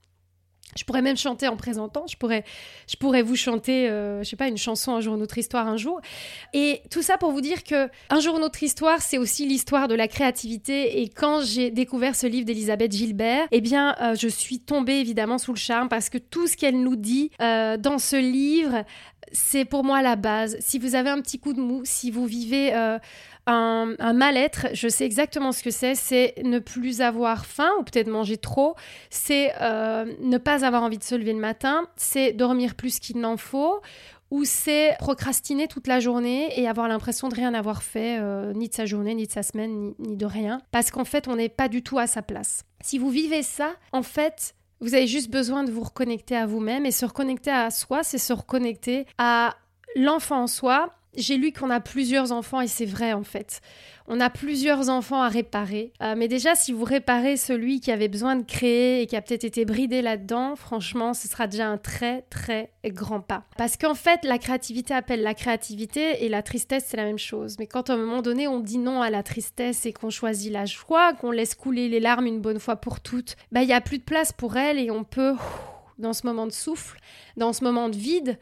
Je 0.78 0.84
pourrais 0.84 1.02
même 1.02 1.16
chanter 1.16 1.48
en 1.48 1.56
présentant. 1.56 2.06
Je 2.08 2.18
pourrais, 2.18 2.44
je 2.88 2.98
pourrais 2.98 3.22
vous 3.22 3.36
chanter, 3.36 3.90
euh, 3.90 4.24
je 4.24 4.30
sais 4.30 4.36
pas, 4.36 4.48
une 4.48 4.58
chanson 4.58 4.96
Un 4.96 5.02
jour 5.02 5.16
notre 5.18 5.38
histoire 5.38 5.68
un 5.68 5.78
jour. 5.78 6.02
Et 6.54 6.82
tout 6.92 7.02
ça 7.02 7.18
pour 7.18 7.32
vous 7.32 7.42
dire 7.42 7.64
que 7.64 7.90
Un 8.10 8.20
jour 8.20 8.40
notre 8.40 8.62
histoire, 8.62 9.02
c'est 9.02 9.18
aussi 9.18 9.46
l'histoire 9.46 9.88
de 9.88 9.96
la 9.96 10.08
créativité. 10.08 11.02
Et 11.02 11.08
quand 11.10 11.42
j'ai 11.42 11.72
découvert 11.72 12.16
ce 12.16 12.28
livre 12.28 12.46
d'Elisabeth 12.46 12.92
Gilbert, 12.92 13.48
eh 13.52 13.62
bien, 13.62 13.96
euh, 14.02 14.16
je 14.16 14.28
suis 14.28 14.60
tombée 14.60 14.96
évidemment 14.96 15.38
sous 15.38 15.54
le 15.54 15.60
charme 15.60 15.88
parce 15.88 16.10
que 16.10 16.18
tout 16.18 16.48
ce 16.48 16.58
qu'elle 16.58 16.82
nous 16.82 16.98
dit 16.98 17.32
euh, 17.42 17.78
dans 17.78 17.98
ce 17.98 18.18
livre, 18.18 18.84
c'est 19.32 19.66
pour 19.66 19.86
moi 19.86 20.02
la 20.02 20.18
base. 20.18 20.58
Si 20.60 20.78
vous 20.78 20.96
avez 20.96 21.10
un 21.10 21.22
petit 21.22 21.40
coup 21.40 21.54
de 21.54 21.62
mou, 21.62 21.82
si 21.86 22.12
vous 22.12 22.26
vivez 22.26 22.74
un, 23.48 24.14
mal-être, 24.14 24.68
je 24.74 24.88
sais 24.88 25.06
exactement 25.06 25.52
ce 25.52 25.64
que 25.64 25.70
c'est, 25.70 25.96
c'est 25.96 26.36
ne 26.44 26.60
plus 26.60 27.02
avoir 27.02 27.46
faim 27.46 27.70
ou 27.80 27.84
peut-être 27.84 28.08
manger 28.08 28.38
trop, 28.38 28.76
c'est 29.10 29.54
euh, 29.62 30.06
ne 30.22 30.38
pas 30.38 30.66
avoir 30.66 30.84
envie 30.84 30.98
de 30.98 31.04
se 31.04 31.16
lever 31.16 31.34
le 31.34 31.40
matin, 31.40 31.88
c'est 31.96 32.34
dormir 32.34 32.76
plus 32.76 33.00
qu'il 33.00 33.20
n'en 33.20 33.38
faut, 33.38 33.82
ou 34.32 34.44
c'est 34.44 34.96
procrastiner 35.00 35.68
toute 35.68 35.88
la 35.88 36.00
journée 36.00 36.60
et 36.60 36.68
avoir 36.68 36.88
l'impression 36.88 37.30
de 37.30 37.36
rien 37.36 37.54
avoir 37.54 37.84
fait, 37.84 38.18
euh, 38.20 38.54
ni 38.54 38.70
de 38.70 38.74
sa 38.74 38.86
journée, 38.86 39.14
ni 39.14 39.28
de 39.28 39.32
sa 39.32 39.44
semaine, 39.44 39.72
ni, 39.72 39.96
ni 40.00 40.18
de 40.18 40.26
rien, 40.26 40.60
parce 40.72 40.90
qu'en 40.90 41.06
fait, 41.06 41.28
on 41.28 41.36
n'est 41.36 41.50
pas 41.50 41.68
du 41.68 41.84
tout 41.84 42.00
à 42.00 42.08
sa 42.08 42.22
place. 42.22 42.64
Si 42.82 42.98
vous 42.98 43.10
vivez 43.10 43.44
ça, 43.44 43.74
en 43.92 44.02
fait, 44.02 44.56
vous 44.82 44.94
avez 44.94 45.08
juste 45.08 45.30
besoin 45.30 45.64
de 45.64 45.72
vous 45.72 45.84
reconnecter 45.84 46.36
à 46.36 46.46
vous-même 46.46 46.86
et 46.86 46.92
se 46.92 47.06
reconnecter 47.06 47.52
à 47.52 47.70
soi, 47.70 48.04
c'est 48.04 48.18
se 48.18 48.34
reconnecter 48.34 49.06
à 49.18 49.56
l'enfant 49.96 50.44
en 50.44 50.48
soi 50.48 50.92
j'ai 51.18 51.38
lu 51.38 51.52
qu'on 51.52 51.70
a 51.70 51.80
plusieurs 51.80 52.32
enfants 52.32 52.62
et 52.62 52.68
c'est 52.68 52.86
vrai 52.86 53.14
en 53.14 53.24
fait. 53.24 53.62
On 54.08 54.20
a 54.20 54.30
plusieurs 54.30 54.90
enfants 54.90 55.22
à 55.22 55.30
réparer. 55.30 55.92
Euh, 56.04 56.14
mais 56.16 56.28
déjà, 56.28 56.54
si 56.54 56.72
vous 56.72 56.84
réparez 56.84 57.38
celui 57.38 57.80
qui 57.80 57.92
avait 57.92 58.08
besoin 58.08 58.36
de 58.36 58.44
créer 58.44 59.02
et 59.02 59.08
qui 59.08 59.16
a 59.16 59.22
peut-être 59.22 59.46
été 59.46 59.66
bridé 59.66 60.04
là-dedans, 60.04 60.56
franchement, 60.56 61.16
ce 61.16 61.28
sera 61.28 61.48
déjà 61.48 61.68
un 61.68 61.78
très 61.78 62.22
très 62.30 62.72
grand 62.86 63.20
pas. 63.20 63.46
Parce 63.58 63.78
qu'en 63.78 63.96
fait, 63.96 64.24
la 64.24 64.38
créativité 64.38 64.94
appelle 64.94 65.24
la 65.24 65.34
créativité 65.34 66.24
et 66.24 66.30
la 66.30 66.44
tristesse, 66.44 66.86
c'est 66.88 66.98
la 66.98 67.06
même 67.06 67.18
chose. 67.18 67.56
Mais 67.58 67.66
quand 67.66 67.90
à 67.90 67.94
un 67.94 67.98
moment 67.98 68.22
donné, 68.22 68.48
on 68.48 68.60
dit 68.60 68.78
non 68.78 69.02
à 69.02 69.10
la 69.10 69.24
tristesse 69.24 69.88
et 69.88 69.94
qu'on 69.94 70.12
choisit 70.12 70.52
la 70.52 70.66
joie, 70.66 71.14
qu'on 71.14 71.32
laisse 71.32 71.56
couler 71.56 71.90
les 71.90 72.00
larmes 72.00 72.28
une 72.28 72.42
bonne 72.42 72.60
fois 72.60 72.76
pour 72.76 73.00
toutes, 73.00 73.36
bah 73.52 73.64
il 73.64 73.68
n'y 73.68 73.74
a 73.74 73.82
plus 73.82 73.98
de 73.98 74.04
place 74.04 74.32
pour 74.32 74.56
elle 74.56 74.78
et 74.78 74.92
on 74.92 75.04
peut, 75.04 75.34
dans 75.98 76.14
ce 76.14 76.28
moment 76.28 76.46
de 76.46 76.52
souffle, 76.52 77.00
dans 77.38 77.54
ce 77.54 77.64
moment 77.64 77.90
de 77.90 77.96
vide, 77.96 78.38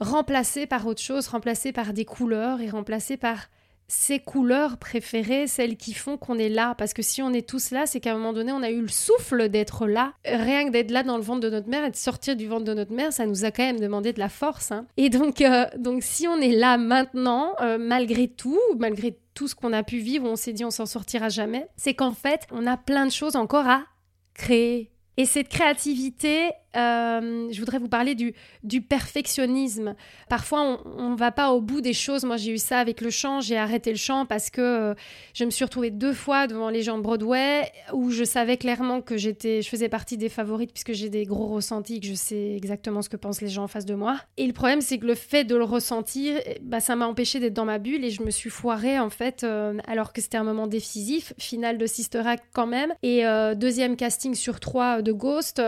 remplacé 0.00 0.66
par 0.66 0.86
autre 0.86 1.00
chose, 1.00 1.28
remplacé 1.28 1.72
par 1.72 1.92
des 1.92 2.04
couleurs 2.04 2.60
et 2.60 2.70
remplacé 2.70 3.16
par 3.16 3.48
ses 3.90 4.18
couleurs 4.18 4.76
préférées, 4.76 5.46
celles 5.46 5.76
qui 5.76 5.94
font 5.94 6.18
qu'on 6.18 6.38
est 6.38 6.50
là. 6.50 6.74
Parce 6.76 6.92
que 6.92 7.00
si 7.00 7.22
on 7.22 7.32
est 7.32 7.48
tous 7.48 7.70
là, 7.70 7.86
c'est 7.86 8.00
qu'à 8.00 8.12
un 8.12 8.18
moment 8.18 8.34
donné, 8.34 8.52
on 8.52 8.62
a 8.62 8.70
eu 8.70 8.82
le 8.82 8.88
souffle 8.88 9.48
d'être 9.48 9.86
là. 9.86 10.12
Rien 10.26 10.66
que 10.66 10.70
d'être 10.70 10.90
là 10.90 11.02
dans 11.02 11.16
le 11.16 11.22
ventre 11.22 11.40
de 11.40 11.50
notre 11.50 11.68
mère 11.68 11.84
et 11.84 11.90
de 11.90 11.96
sortir 11.96 12.36
du 12.36 12.46
ventre 12.46 12.64
de 12.64 12.74
notre 12.74 12.92
mère, 12.92 13.12
ça 13.12 13.24
nous 13.24 13.46
a 13.46 13.50
quand 13.50 13.64
même 13.64 13.80
demandé 13.80 14.12
de 14.12 14.18
la 14.18 14.28
force. 14.28 14.72
Hein. 14.72 14.86
Et 14.98 15.08
donc, 15.08 15.40
euh, 15.40 15.64
donc, 15.78 16.02
si 16.02 16.28
on 16.28 16.36
est 16.36 16.52
là 16.52 16.76
maintenant, 16.76 17.54
euh, 17.62 17.78
malgré 17.78 18.28
tout, 18.28 18.60
malgré 18.78 19.18
tout 19.32 19.48
ce 19.48 19.54
qu'on 19.54 19.72
a 19.72 19.82
pu 19.82 19.98
vivre, 19.98 20.28
on 20.28 20.36
s'est 20.36 20.52
dit 20.52 20.66
on 20.66 20.70
s'en 20.70 20.86
sortira 20.86 21.30
jamais, 21.30 21.66
c'est 21.76 21.94
qu'en 21.94 22.12
fait, 22.12 22.42
on 22.50 22.66
a 22.66 22.76
plein 22.76 23.06
de 23.06 23.12
choses 23.12 23.36
encore 23.36 23.66
à 23.66 23.84
créer. 24.34 24.90
Et 25.16 25.24
cette 25.24 25.48
créativité, 25.48 26.50
euh, 26.76 27.48
je 27.50 27.58
voudrais 27.58 27.78
vous 27.78 27.88
parler 27.88 28.14
du, 28.14 28.82
perfectionnisme. 28.82 29.94
Parfois, 30.28 30.82
on 30.84 31.10
ne 31.10 31.16
va 31.16 31.32
pas 31.32 31.52
au 31.52 31.60
bout 31.60 31.80
des 31.80 31.92
choses. 31.92 32.24
Moi, 32.24 32.36
j'ai 32.36 32.52
eu 32.52 32.58
ça 32.58 32.78
avec 32.78 33.00
le 33.00 33.10
chant. 33.10 33.40
J'ai 33.40 33.56
arrêté 33.56 33.90
le 33.90 33.96
chant 33.96 34.26
parce 34.26 34.50
que 34.50 34.60
euh, 34.60 34.94
je 35.34 35.44
me 35.44 35.50
suis 35.50 35.64
retrouvée 35.64 35.90
deux 35.90 36.12
fois 36.12 36.46
devant 36.46 36.70
les 36.70 36.82
gens 36.82 36.98
de 36.98 37.02
Broadway 37.02 37.70
où 37.92 38.10
je 38.10 38.24
savais 38.24 38.56
clairement 38.56 39.00
que 39.00 39.16
je 39.16 39.30
faisais 39.62 39.88
partie 39.88 40.16
des 40.16 40.28
favorites 40.28 40.72
puisque 40.72 40.92
j'ai 40.92 41.08
des 41.08 41.24
gros 41.24 41.46
ressentis, 41.46 42.00
que 42.00 42.06
je 42.06 42.14
sais 42.14 42.54
exactement 42.54 43.02
ce 43.02 43.08
que 43.08 43.16
pensent 43.16 43.40
les 43.40 43.48
gens 43.48 43.64
en 43.64 43.68
face 43.68 43.86
de 43.86 43.94
moi. 43.94 44.18
Et 44.36 44.46
le 44.46 44.52
problème, 44.52 44.80
c'est 44.80 44.98
que 44.98 45.06
le 45.06 45.14
fait 45.14 45.44
de 45.44 45.56
le 45.56 45.64
ressentir, 45.64 46.40
eh, 46.46 46.58
bah, 46.62 46.80
ça 46.80 46.96
m'a 46.96 47.06
empêché 47.06 47.40
d'être 47.40 47.54
dans 47.54 47.64
ma 47.64 47.78
bulle 47.78 48.04
et 48.04 48.10
je 48.10 48.22
me 48.22 48.30
suis 48.30 48.50
foirée 48.50 48.98
en 48.98 49.10
fait, 49.10 49.44
euh, 49.44 49.78
alors 49.86 50.12
que 50.12 50.20
c'était 50.20 50.38
un 50.38 50.44
moment 50.44 50.66
décisif, 50.66 51.32
finale 51.38 51.78
de 51.78 51.86
Sister 51.86 52.22
Act 52.24 52.44
quand 52.52 52.66
même. 52.66 52.92
Et 53.02 53.22
deuxième 53.56 53.96
casting 53.96 54.34
sur 54.34 54.60
trois 54.60 55.02
de 55.02 55.12
Ghost 55.12 55.62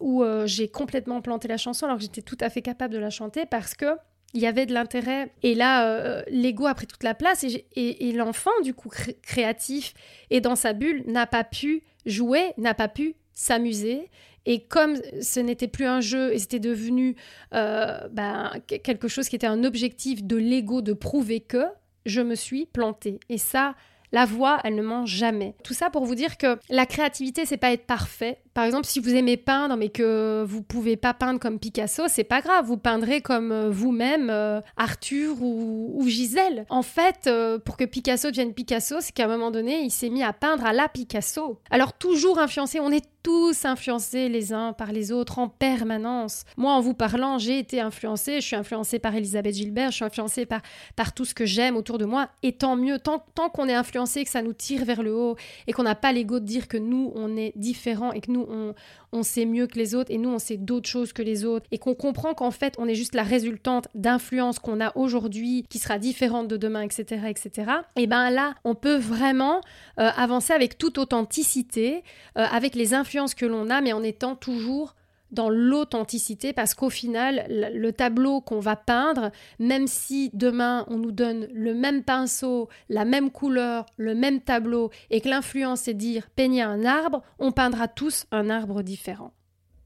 où 0.00 0.24
complètement 0.68 1.20
planté 1.20 1.48
la 1.48 1.56
chanson 1.56 1.86
alors 1.86 1.98
que 1.98 2.02
j'étais 2.02 2.22
tout 2.22 2.38
à 2.40 2.50
fait 2.50 2.62
capable 2.62 2.94
de 2.94 2.98
la 2.98 3.10
chanter 3.10 3.46
parce 3.46 3.74
que 3.74 3.96
il 4.34 4.40
y 4.40 4.46
avait 4.46 4.66
de 4.66 4.74
l'intérêt. 4.74 5.32
Et 5.42 5.54
là, 5.54 5.88
euh, 5.88 6.22
l'ego 6.28 6.66
a 6.66 6.74
pris 6.74 6.86
toute 6.86 7.02
la 7.02 7.14
place 7.14 7.44
et, 7.44 8.12
l'enfant, 8.12 8.50
du 8.62 8.74
coup, 8.74 8.90
créatif 9.22 9.94
et 10.30 10.40
dans 10.40 10.56
sa 10.56 10.72
bulle, 10.72 11.04
n'a 11.06 11.26
pas 11.26 11.44
pu 11.44 11.82
jouer, 12.04 12.52
n'a 12.58 12.74
pas 12.74 12.88
pu 12.88 13.14
s'amuser. 13.32 14.10
Et 14.44 14.64
comme 14.64 14.96
ce 15.22 15.40
n'était 15.40 15.68
plus 15.68 15.86
un 15.86 16.00
jeu 16.00 16.32
et 16.32 16.38
c'était 16.38 16.60
devenu 16.60 17.16
euh, 17.54 18.06
ben, 18.10 18.52
quelque 18.66 19.08
chose 19.08 19.28
qui 19.28 19.36
était 19.36 19.46
un 19.46 19.64
objectif 19.64 20.22
de 20.22 20.36
l'ego 20.36 20.82
de 20.82 20.92
prouver 20.92 21.40
que, 21.40 21.64
je 22.04 22.20
me 22.20 22.36
suis 22.36 22.66
plantée. 22.66 23.18
Et 23.28 23.38
ça, 23.38 23.74
la 24.12 24.24
voix, 24.24 24.60
elle 24.64 24.76
ne 24.76 24.82
ment 24.82 25.06
jamais. 25.06 25.56
Tout 25.64 25.74
ça 25.74 25.90
pour 25.90 26.04
vous 26.04 26.14
dire 26.14 26.38
que 26.38 26.58
la 26.70 26.86
créativité, 26.86 27.44
c'est 27.44 27.56
pas 27.56 27.72
être 27.72 27.86
parfait. 27.86 28.38
Par 28.56 28.64
exemple, 28.64 28.86
si 28.86 29.00
vous 29.00 29.14
aimez 29.14 29.36
peindre 29.36 29.76
mais 29.76 29.90
que 29.90 30.42
vous 30.48 30.62
pouvez 30.62 30.96
pas 30.96 31.12
peindre 31.12 31.38
comme 31.38 31.58
Picasso, 31.58 32.04
c'est 32.08 32.24
pas 32.24 32.40
grave, 32.40 32.64
vous 32.64 32.78
peindrez 32.78 33.20
comme 33.20 33.52
euh, 33.52 33.68
vous-même 33.68 34.30
euh, 34.30 34.62
Arthur 34.78 35.42
ou, 35.42 36.02
Gisèle. 36.06 36.64
En 36.70 36.80
fait, 36.80 37.26
euh, 37.26 37.58
pour 37.58 37.76
que 37.76 37.84
Picasso 37.84 38.30
devienne 38.30 38.54
Picasso, 38.54 38.96
c'est 39.00 39.12
qu'à 39.12 39.26
un 39.26 39.28
moment 39.28 39.50
donné, 39.50 39.82
il 39.82 39.90
s'est 39.90 40.08
mis 40.08 40.22
à 40.22 40.32
peindre 40.32 40.64
à 40.64 40.72
la 40.72 40.88
Picasso. 40.88 41.60
Alors 41.70 41.92
toujours 41.92 42.38
influencé, 42.38 42.80
on 42.80 42.90
est 42.90 43.04
tous 43.26 43.64
influencés 43.64 44.28
les 44.28 44.52
uns 44.52 44.72
par 44.72 44.92
les 44.92 45.10
autres 45.10 45.40
en 45.40 45.48
permanence. 45.48 46.44
Moi, 46.56 46.72
en 46.72 46.80
vous 46.80 46.94
parlant, 46.94 47.38
j'ai 47.38 47.58
été 47.58 47.80
influencée. 47.80 48.40
Je 48.40 48.46
suis 48.46 48.54
influencée 48.54 49.00
par 49.00 49.16
Elisabeth 49.16 49.52
Gilbert. 49.52 49.90
Je 49.90 49.96
suis 49.96 50.04
influencée 50.04 50.46
par, 50.46 50.60
par 50.94 51.12
tout 51.12 51.24
ce 51.24 51.34
que 51.34 51.44
j'aime 51.44 51.74
autour 51.76 51.98
de 51.98 52.04
moi. 52.04 52.28
Et 52.44 52.52
tant 52.52 52.76
mieux, 52.76 53.00
tant, 53.00 53.24
tant 53.34 53.48
qu'on 53.48 53.68
est 53.68 53.74
influencé, 53.74 54.22
que 54.22 54.30
ça 54.30 54.42
nous 54.42 54.52
tire 54.52 54.84
vers 54.84 55.02
le 55.02 55.12
haut 55.12 55.34
et 55.66 55.72
qu'on 55.72 55.82
n'a 55.82 55.96
pas 55.96 56.12
l'ego 56.12 56.38
de 56.38 56.44
dire 56.44 56.68
que 56.68 56.76
nous, 56.76 57.10
on 57.16 57.36
est 57.36 57.52
différents 57.56 58.12
et 58.12 58.20
que 58.20 58.30
nous, 58.30 58.45
on, 58.48 59.22
sait 59.22 59.46
mieux 59.46 59.66
que 59.66 59.78
les 59.78 59.94
autres 59.94 60.10
et 60.10 60.18
nous 60.18 60.28
on 60.28 60.38
sait 60.38 60.56
d'autres 60.56 60.88
choses 60.88 61.12
que 61.12 61.22
les 61.22 61.44
autres 61.44 61.66
et 61.70 61.78
qu'on 61.78 61.94
comprend 61.94 62.34
qu'en 62.34 62.50
fait 62.50 62.74
on 62.78 62.86
est 62.86 62.94
juste 62.94 63.14
la 63.14 63.22
résultante 63.22 63.88
d'influence 63.94 64.58
qu'on 64.58 64.80
a 64.80 64.96
aujourd'hui 64.96 65.64
qui 65.68 65.78
sera 65.78 65.98
différente 65.98 66.48
de 66.48 66.56
demain, 66.56 66.82
etc., 66.82 67.26
etc. 67.28 67.70
Et 67.96 68.06
ben 68.06 68.30
là, 68.30 68.54
on 68.64 68.74
peut 68.74 68.96
vraiment 68.96 69.60
euh, 69.98 70.10
avancer 70.16 70.52
avec 70.52 70.78
toute 70.78 70.98
authenticité, 70.98 72.04
euh, 72.36 72.44
avec 72.50 72.74
les 72.74 72.94
influences 72.94 73.34
que 73.34 73.46
l'on 73.46 73.70
a, 73.70 73.80
mais 73.80 73.92
en 73.92 74.02
étant 74.02 74.36
toujours 74.36 74.94
dans 75.36 75.50
l'authenticité 75.50 76.52
parce 76.52 76.74
qu'au 76.74 76.90
final, 76.90 77.46
le 77.48 77.92
tableau 77.92 78.40
qu'on 78.40 78.58
va 78.58 78.74
peindre, 78.74 79.30
même 79.60 79.86
si 79.86 80.30
demain 80.32 80.84
on 80.88 80.96
nous 80.96 81.12
donne 81.12 81.46
le 81.52 81.74
même 81.74 82.02
pinceau, 82.02 82.68
la 82.88 83.04
même 83.04 83.30
couleur, 83.30 83.86
le 83.98 84.14
même 84.14 84.40
tableau 84.40 84.90
et 85.10 85.20
que 85.20 85.28
l'influence 85.28 85.86
est 85.86 85.94
de 85.94 85.98
dire 85.98 86.28
peignez 86.34 86.62
un 86.62 86.84
arbre, 86.84 87.22
on 87.38 87.52
peindra 87.52 87.86
tous 87.86 88.26
un 88.32 88.50
arbre 88.50 88.82
différent 88.82 89.32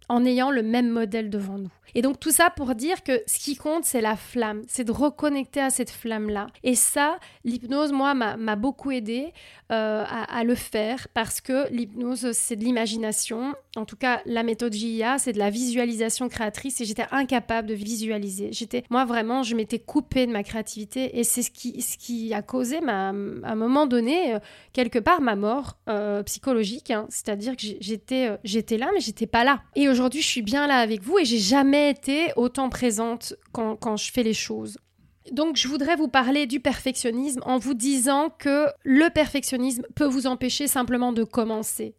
en 0.09 0.25
ayant 0.25 0.50
le 0.50 0.62
même 0.62 0.88
modèle 0.88 1.30
devant 1.30 1.59
nous. 1.59 1.73
Et 1.94 2.02
donc 2.02 2.20
tout 2.20 2.30
ça 2.30 2.50
pour 2.50 2.75
dire 2.75 3.02
que 3.02 3.23
ce 3.26 3.38
qui 3.38 3.56
compte, 3.56 3.85
c'est 3.85 4.00
la 4.00 4.16
flamme, 4.16 4.62
c'est 4.68 4.85
de 4.85 4.92
reconnecter 4.92 5.61
à 5.61 5.70
cette 5.70 5.90
flamme-là. 5.90 6.49
Et 6.62 6.75
ça, 6.75 7.18
l'hypnose, 7.44 7.92
moi, 7.92 8.14
m'a 8.14 8.56
beaucoup 8.56 8.90
aidé 8.90 9.32
euh, 9.73 10.04
à, 10.06 10.42
le 10.44 10.54
faire 10.54 11.09
parce 11.14 11.40
que 11.40 11.70
l'hypnose, 11.70 12.32
c'est 12.32 12.56
de 12.56 12.64
l'imagination. 12.64 13.54
En 13.76 13.85
tout 13.85 13.97
cas, 13.97 14.20
la 14.26 14.42
méthode 14.42 14.73
JIA, 14.73 15.18
c'est 15.18 15.32
de 15.32 15.38
la 15.38 15.50
visualisation 15.50 16.28
créatrice 16.28 16.80
et 16.80 16.85
j'étais 16.85 17.06
incapable 17.12 17.68
de 17.68 17.75
visualiser. 17.75 18.49
J'étais, 18.52 18.85
moi, 18.90 19.04
vraiment, 19.04 19.42
je 19.42 19.54
m'étais 19.54 19.78
coupée 19.78 20.26
de 20.26 20.32
ma 20.32 20.42
créativité 20.42 21.18
et 21.18 21.25
c'est 21.25 21.42
ce 21.42 21.50
qui, 21.50 21.80
ce 21.82 21.97
qui 21.99 22.35
a 22.35 22.42
causé, 22.42 22.78
à 22.87 23.11
un 23.11 23.54
moment 23.54 23.87
donné, 23.87 24.35
euh, 24.35 24.38
quelque 24.73 24.99
part, 24.99 25.20
ma 25.20 25.37
mort 25.37 25.76
euh, 25.88 26.23
psychologique. 26.25 26.90
Hein. 26.90 27.06
C'est-à-dire 27.09 27.56
que 27.56 27.62
j'étais, 27.80 28.30
j'étais 28.44 28.76
là, 28.76 28.90
mais 28.92 29.00
j'étais 29.00 29.26
pas 29.26 29.44
là. 29.44 29.62
Et 29.76 29.88
aujourd'hui, 29.88 30.20
je 30.20 30.26
suis 30.26 30.42
bien 30.42 30.66
là 30.66 30.78
avec 30.78 31.02
vous 31.02 31.18
et 31.18 31.25
j'ai 31.25 31.38
jamais 31.38 31.79
été 31.88 32.32
autant 32.37 32.68
présente 32.68 33.34
quand, 33.52 33.76
quand 33.76 33.96
je 33.96 34.12
fais 34.12 34.22
les 34.22 34.34
choses. 34.34 34.78
Donc 35.32 35.56
je 35.56 35.68
voudrais 35.68 35.96
vous 35.96 36.08
parler 36.08 36.46
du 36.46 36.60
perfectionnisme 36.60 37.40
en 37.44 37.58
vous 37.58 37.75
disant 37.75 38.30
que 38.30 38.66
le 38.82 39.10
perfectionnisme 39.10 39.84
peut 39.94 40.06
vous 40.06 40.26
empêcher 40.26 40.66
simplement 40.66 41.12
de 41.12 41.25
commencer. 41.25 41.96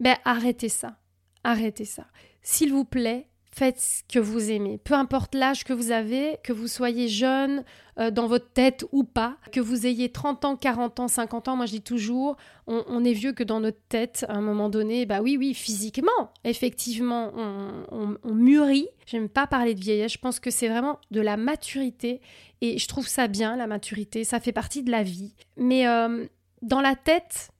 Ben 0.00 0.16
arrêtez 0.24 0.68
ça. 0.68 0.96
Arrêtez 1.44 1.84
ça. 1.84 2.06
S'il 2.42 2.72
vous 2.72 2.84
plaît, 2.84 3.28
faites 3.54 3.80
ce 3.80 4.02
que 4.08 4.18
vous 4.18 4.50
aimez. 4.50 4.78
Peu 4.78 4.94
importe 4.94 5.34
l'âge 5.34 5.64
que 5.64 5.72
vous 5.72 5.90
avez, 5.90 6.38
que 6.42 6.52
vous 6.52 6.68
soyez 6.68 7.08
jeune 7.08 7.64
euh, 7.98 8.10
dans 8.10 8.26
votre 8.26 8.50
tête 8.50 8.84
ou 8.92 9.04
pas, 9.04 9.36
que 9.52 9.60
vous 9.60 9.86
ayez 9.86 10.10
30 10.10 10.44
ans, 10.44 10.56
40 10.56 11.00
ans, 11.00 11.08
50 11.08 11.48
ans, 11.48 11.56
moi 11.56 11.66
je 11.66 11.72
dis 11.72 11.82
toujours, 11.82 12.36
on, 12.66 13.04
est 13.04 13.12
vieux 13.12 13.32
que 13.32 13.44
dans 13.44 13.60
notre 13.60 13.82
tête 13.88 14.24
à 14.28 14.34
un 14.34 14.40
moment 14.40 14.70
donné. 14.70 15.04
Bah 15.04 15.20
oui, 15.20 15.36
oui, 15.38 15.52
physiquement, 15.52 16.32
effectivement, 16.44 17.32
on, 17.36 18.16
on 18.22 18.34
mûrit. 18.34 18.88
J'aime 19.06 19.28
pas 19.28 19.46
parler 19.46 19.74
de 19.74 19.80
vieillesse, 19.80 20.12
je 20.12 20.18
pense 20.18 20.40
que 20.40 20.50
c'est 20.50 20.68
vraiment 20.68 20.98
de 21.10 21.20
la 21.20 21.36
maturité 21.36 22.20
et 22.62 22.78
je 22.78 22.86
trouve 22.86 23.08
ça 23.08 23.26
bien, 23.26 23.56
la 23.56 23.66
maturité, 23.66 24.24
ça 24.24 24.40
fait 24.40 24.52
partie 24.52 24.82
de 24.82 24.90
la 24.90 25.02
vie. 25.02 25.34
Mais 25.56 25.86
euh, 25.88 26.26
dans 26.62 26.80
la 26.80 26.94
tête, 26.94 27.50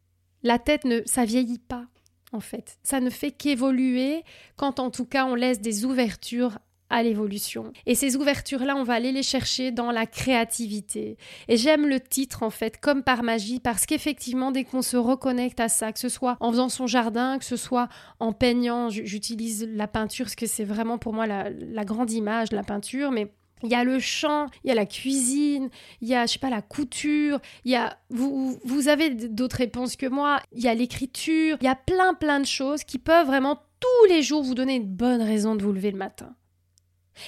la 0.45 0.59
tête, 0.59 0.85
ne, 0.85 1.01
ça 1.07 1.25
vieillit 1.25 1.59
pas 1.59 1.87
en 2.33 2.41
fait. 2.41 2.79
Ça 2.83 3.01
ne 3.01 3.11
fait 3.11 3.31
qu'évoluer 3.31 4.25
quand 4.57 4.79
en 4.79 4.91
tout 4.91 5.07
cas 5.07 5.27
on 5.27 5.35
laisse 5.35 5.61
des 5.61 5.85
ouvertures 5.85 6.59
à 6.93 7.03
l'évolution. 7.03 7.73
Et 7.87 7.95
ces 7.95 8.17
ouvertures-là, 8.17 8.77
on 8.77 8.85
va 8.85 8.93
aller 8.95 9.12
les 9.12 9.23
chercher 9.23 9.73
dans 9.73 9.91
la 9.91 10.05
créativité. 10.05 11.17
Et 11.49 11.57
j'aime 11.57 11.89
le 11.89 11.99
titre, 11.99 12.43
en 12.43 12.51
fait, 12.51 12.79
comme 12.79 13.03
par 13.03 13.23
magie, 13.23 13.61
parce 13.61 13.87
qu'effectivement, 13.87 14.53
dès 14.53 14.65
qu'on 14.65 14.83
se 14.83 14.99
reconnecte 14.99 15.59
à 15.59 15.71
ça, 15.71 15.91
que 15.93 15.99
ce 15.99 16.11
soit 16.11 16.37
en 16.41 16.51
faisant 16.51 16.69
son 16.69 16.87
jardin, 16.87 17.39
que 17.39 17.47
ce 17.47 17.57
soit 17.57 17.89
en 18.21 18.33
peignant, 18.33 18.91
j'utilise 18.91 19.67
la 19.73 19.89
peinture, 19.89 20.27
parce 20.27 20.35
que 20.35 20.47
c'est 20.47 20.65
vraiment 20.65 20.99
pour 20.99 21.15
moi 21.15 21.27
la, 21.27 21.49
la 21.49 21.85
grande 21.87 22.11
image, 22.11 22.53
la 22.53 22.62
peinture, 22.62 23.11
mais 23.11 23.33
il 23.62 23.71
y 23.71 23.75
a 23.75 23.85
le 23.85 23.99
chant, 23.99 24.47
il 24.64 24.69
y 24.69 24.71
a 24.71 24.75
la 24.75 24.87
cuisine, 24.87 25.71
il 26.00 26.09
y 26.09 26.14
a, 26.14 26.26
je 26.26 26.33
sais 26.33 26.38
pas, 26.38 26.50
la 26.50 26.62
couture, 26.62 27.40
il 27.64 27.73
y 27.73 27.76
a, 27.76 27.99
vous, 28.11 28.59
vous 28.64 28.88
avez 28.88 29.11
d'autres 29.11 29.57
réponses 29.57 29.97
que 29.97 30.07
moi, 30.07 30.40
il 30.52 30.62
y 30.62 30.69
a 30.69 30.75
l'écriture, 30.75 31.57
il 31.61 31.64
y 31.64 31.69
a 31.69 31.76
plein, 31.76 32.14
plein 32.14 32.40
de 32.40 32.47
choses 32.47 32.85
qui 32.85 32.99
peuvent 32.99 33.26
vraiment 33.26 33.62
tous 33.81 34.09
les 34.09 34.23
jours 34.23 34.42
vous 34.42 34.54
donner 34.54 34.76
une 34.76 34.87
bonne 34.87 35.23
raison 35.23 35.54
de 35.54 35.62
vous 35.62 35.73
lever 35.73 35.90
le 35.90 35.99
matin. 35.99 36.35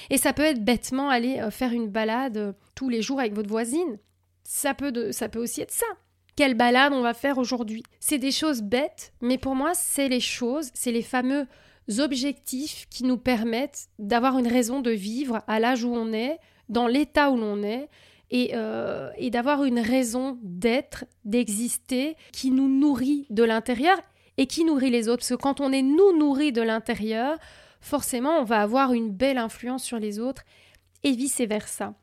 Et 0.09 0.17
ça 0.17 0.33
peut 0.33 0.43
être 0.43 0.63
bêtement 0.63 1.09
aller 1.09 1.39
euh, 1.39 1.51
faire 1.51 1.71
une 1.71 1.89
balade 1.89 2.37
euh, 2.37 2.53
tous 2.73 2.89
les 2.89 3.01
jours 3.01 3.19
avec 3.19 3.33
votre 3.33 3.49
voisine. 3.49 3.99
Ça 4.43 4.73
peut, 4.73 5.11
ça 5.11 5.29
peut 5.29 5.39
aussi 5.39 5.61
être 5.61 5.71
ça. 5.71 5.85
Quelle 6.35 6.55
balade 6.55 6.93
on 6.93 7.01
va 7.01 7.13
faire 7.13 7.37
aujourd'hui? 7.37 7.83
C'est 7.99 8.17
des 8.17 8.31
choses 8.31 8.61
bêtes, 8.61 9.13
mais 9.21 9.37
pour 9.37 9.55
moi, 9.55 9.73
c'est 9.73 10.09
les 10.09 10.19
choses, 10.19 10.69
c'est 10.73 10.91
les 10.91 11.01
fameux 11.01 11.47
objectifs 11.97 12.87
qui 12.89 13.03
nous 13.03 13.17
permettent 13.17 13.87
d'avoir 13.99 14.37
une 14.37 14.47
raison 14.47 14.81
de 14.81 14.91
vivre 14.91 15.41
à 15.47 15.59
l'âge 15.59 15.83
où 15.83 15.93
on 15.93 16.13
est, 16.13 16.39
dans 16.69 16.87
l'état 16.87 17.31
où 17.31 17.37
l'on 17.37 17.61
est, 17.63 17.89
et, 18.31 18.51
euh, 18.53 19.11
et 19.17 19.29
d'avoir 19.29 19.63
une 19.63 19.79
raison 19.79 20.39
d'être, 20.41 21.05
d'exister, 21.25 22.15
qui 22.31 22.51
nous 22.51 22.67
nourrit 22.67 23.27
de 23.29 23.43
l'intérieur 23.43 23.97
et 24.37 24.47
qui 24.47 24.65
nourrit 24.65 24.89
les 24.89 25.07
autres. 25.07 25.19
Parce 25.19 25.29
que 25.29 25.35
quand 25.35 25.61
on 25.61 25.71
est 25.71 25.83
nous 25.83 26.17
nourris 26.17 26.51
de 26.51 26.61
l'intérieur, 26.61 27.37
forcément, 27.81 28.39
on 28.39 28.43
va 28.43 28.61
avoir 28.61 28.93
une 28.93 29.11
belle 29.11 29.37
influence 29.37 29.83
sur 29.83 29.99
les 29.99 30.19
autres 30.19 30.43
et 31.03 31.11
vice-versa. 31.11 31.93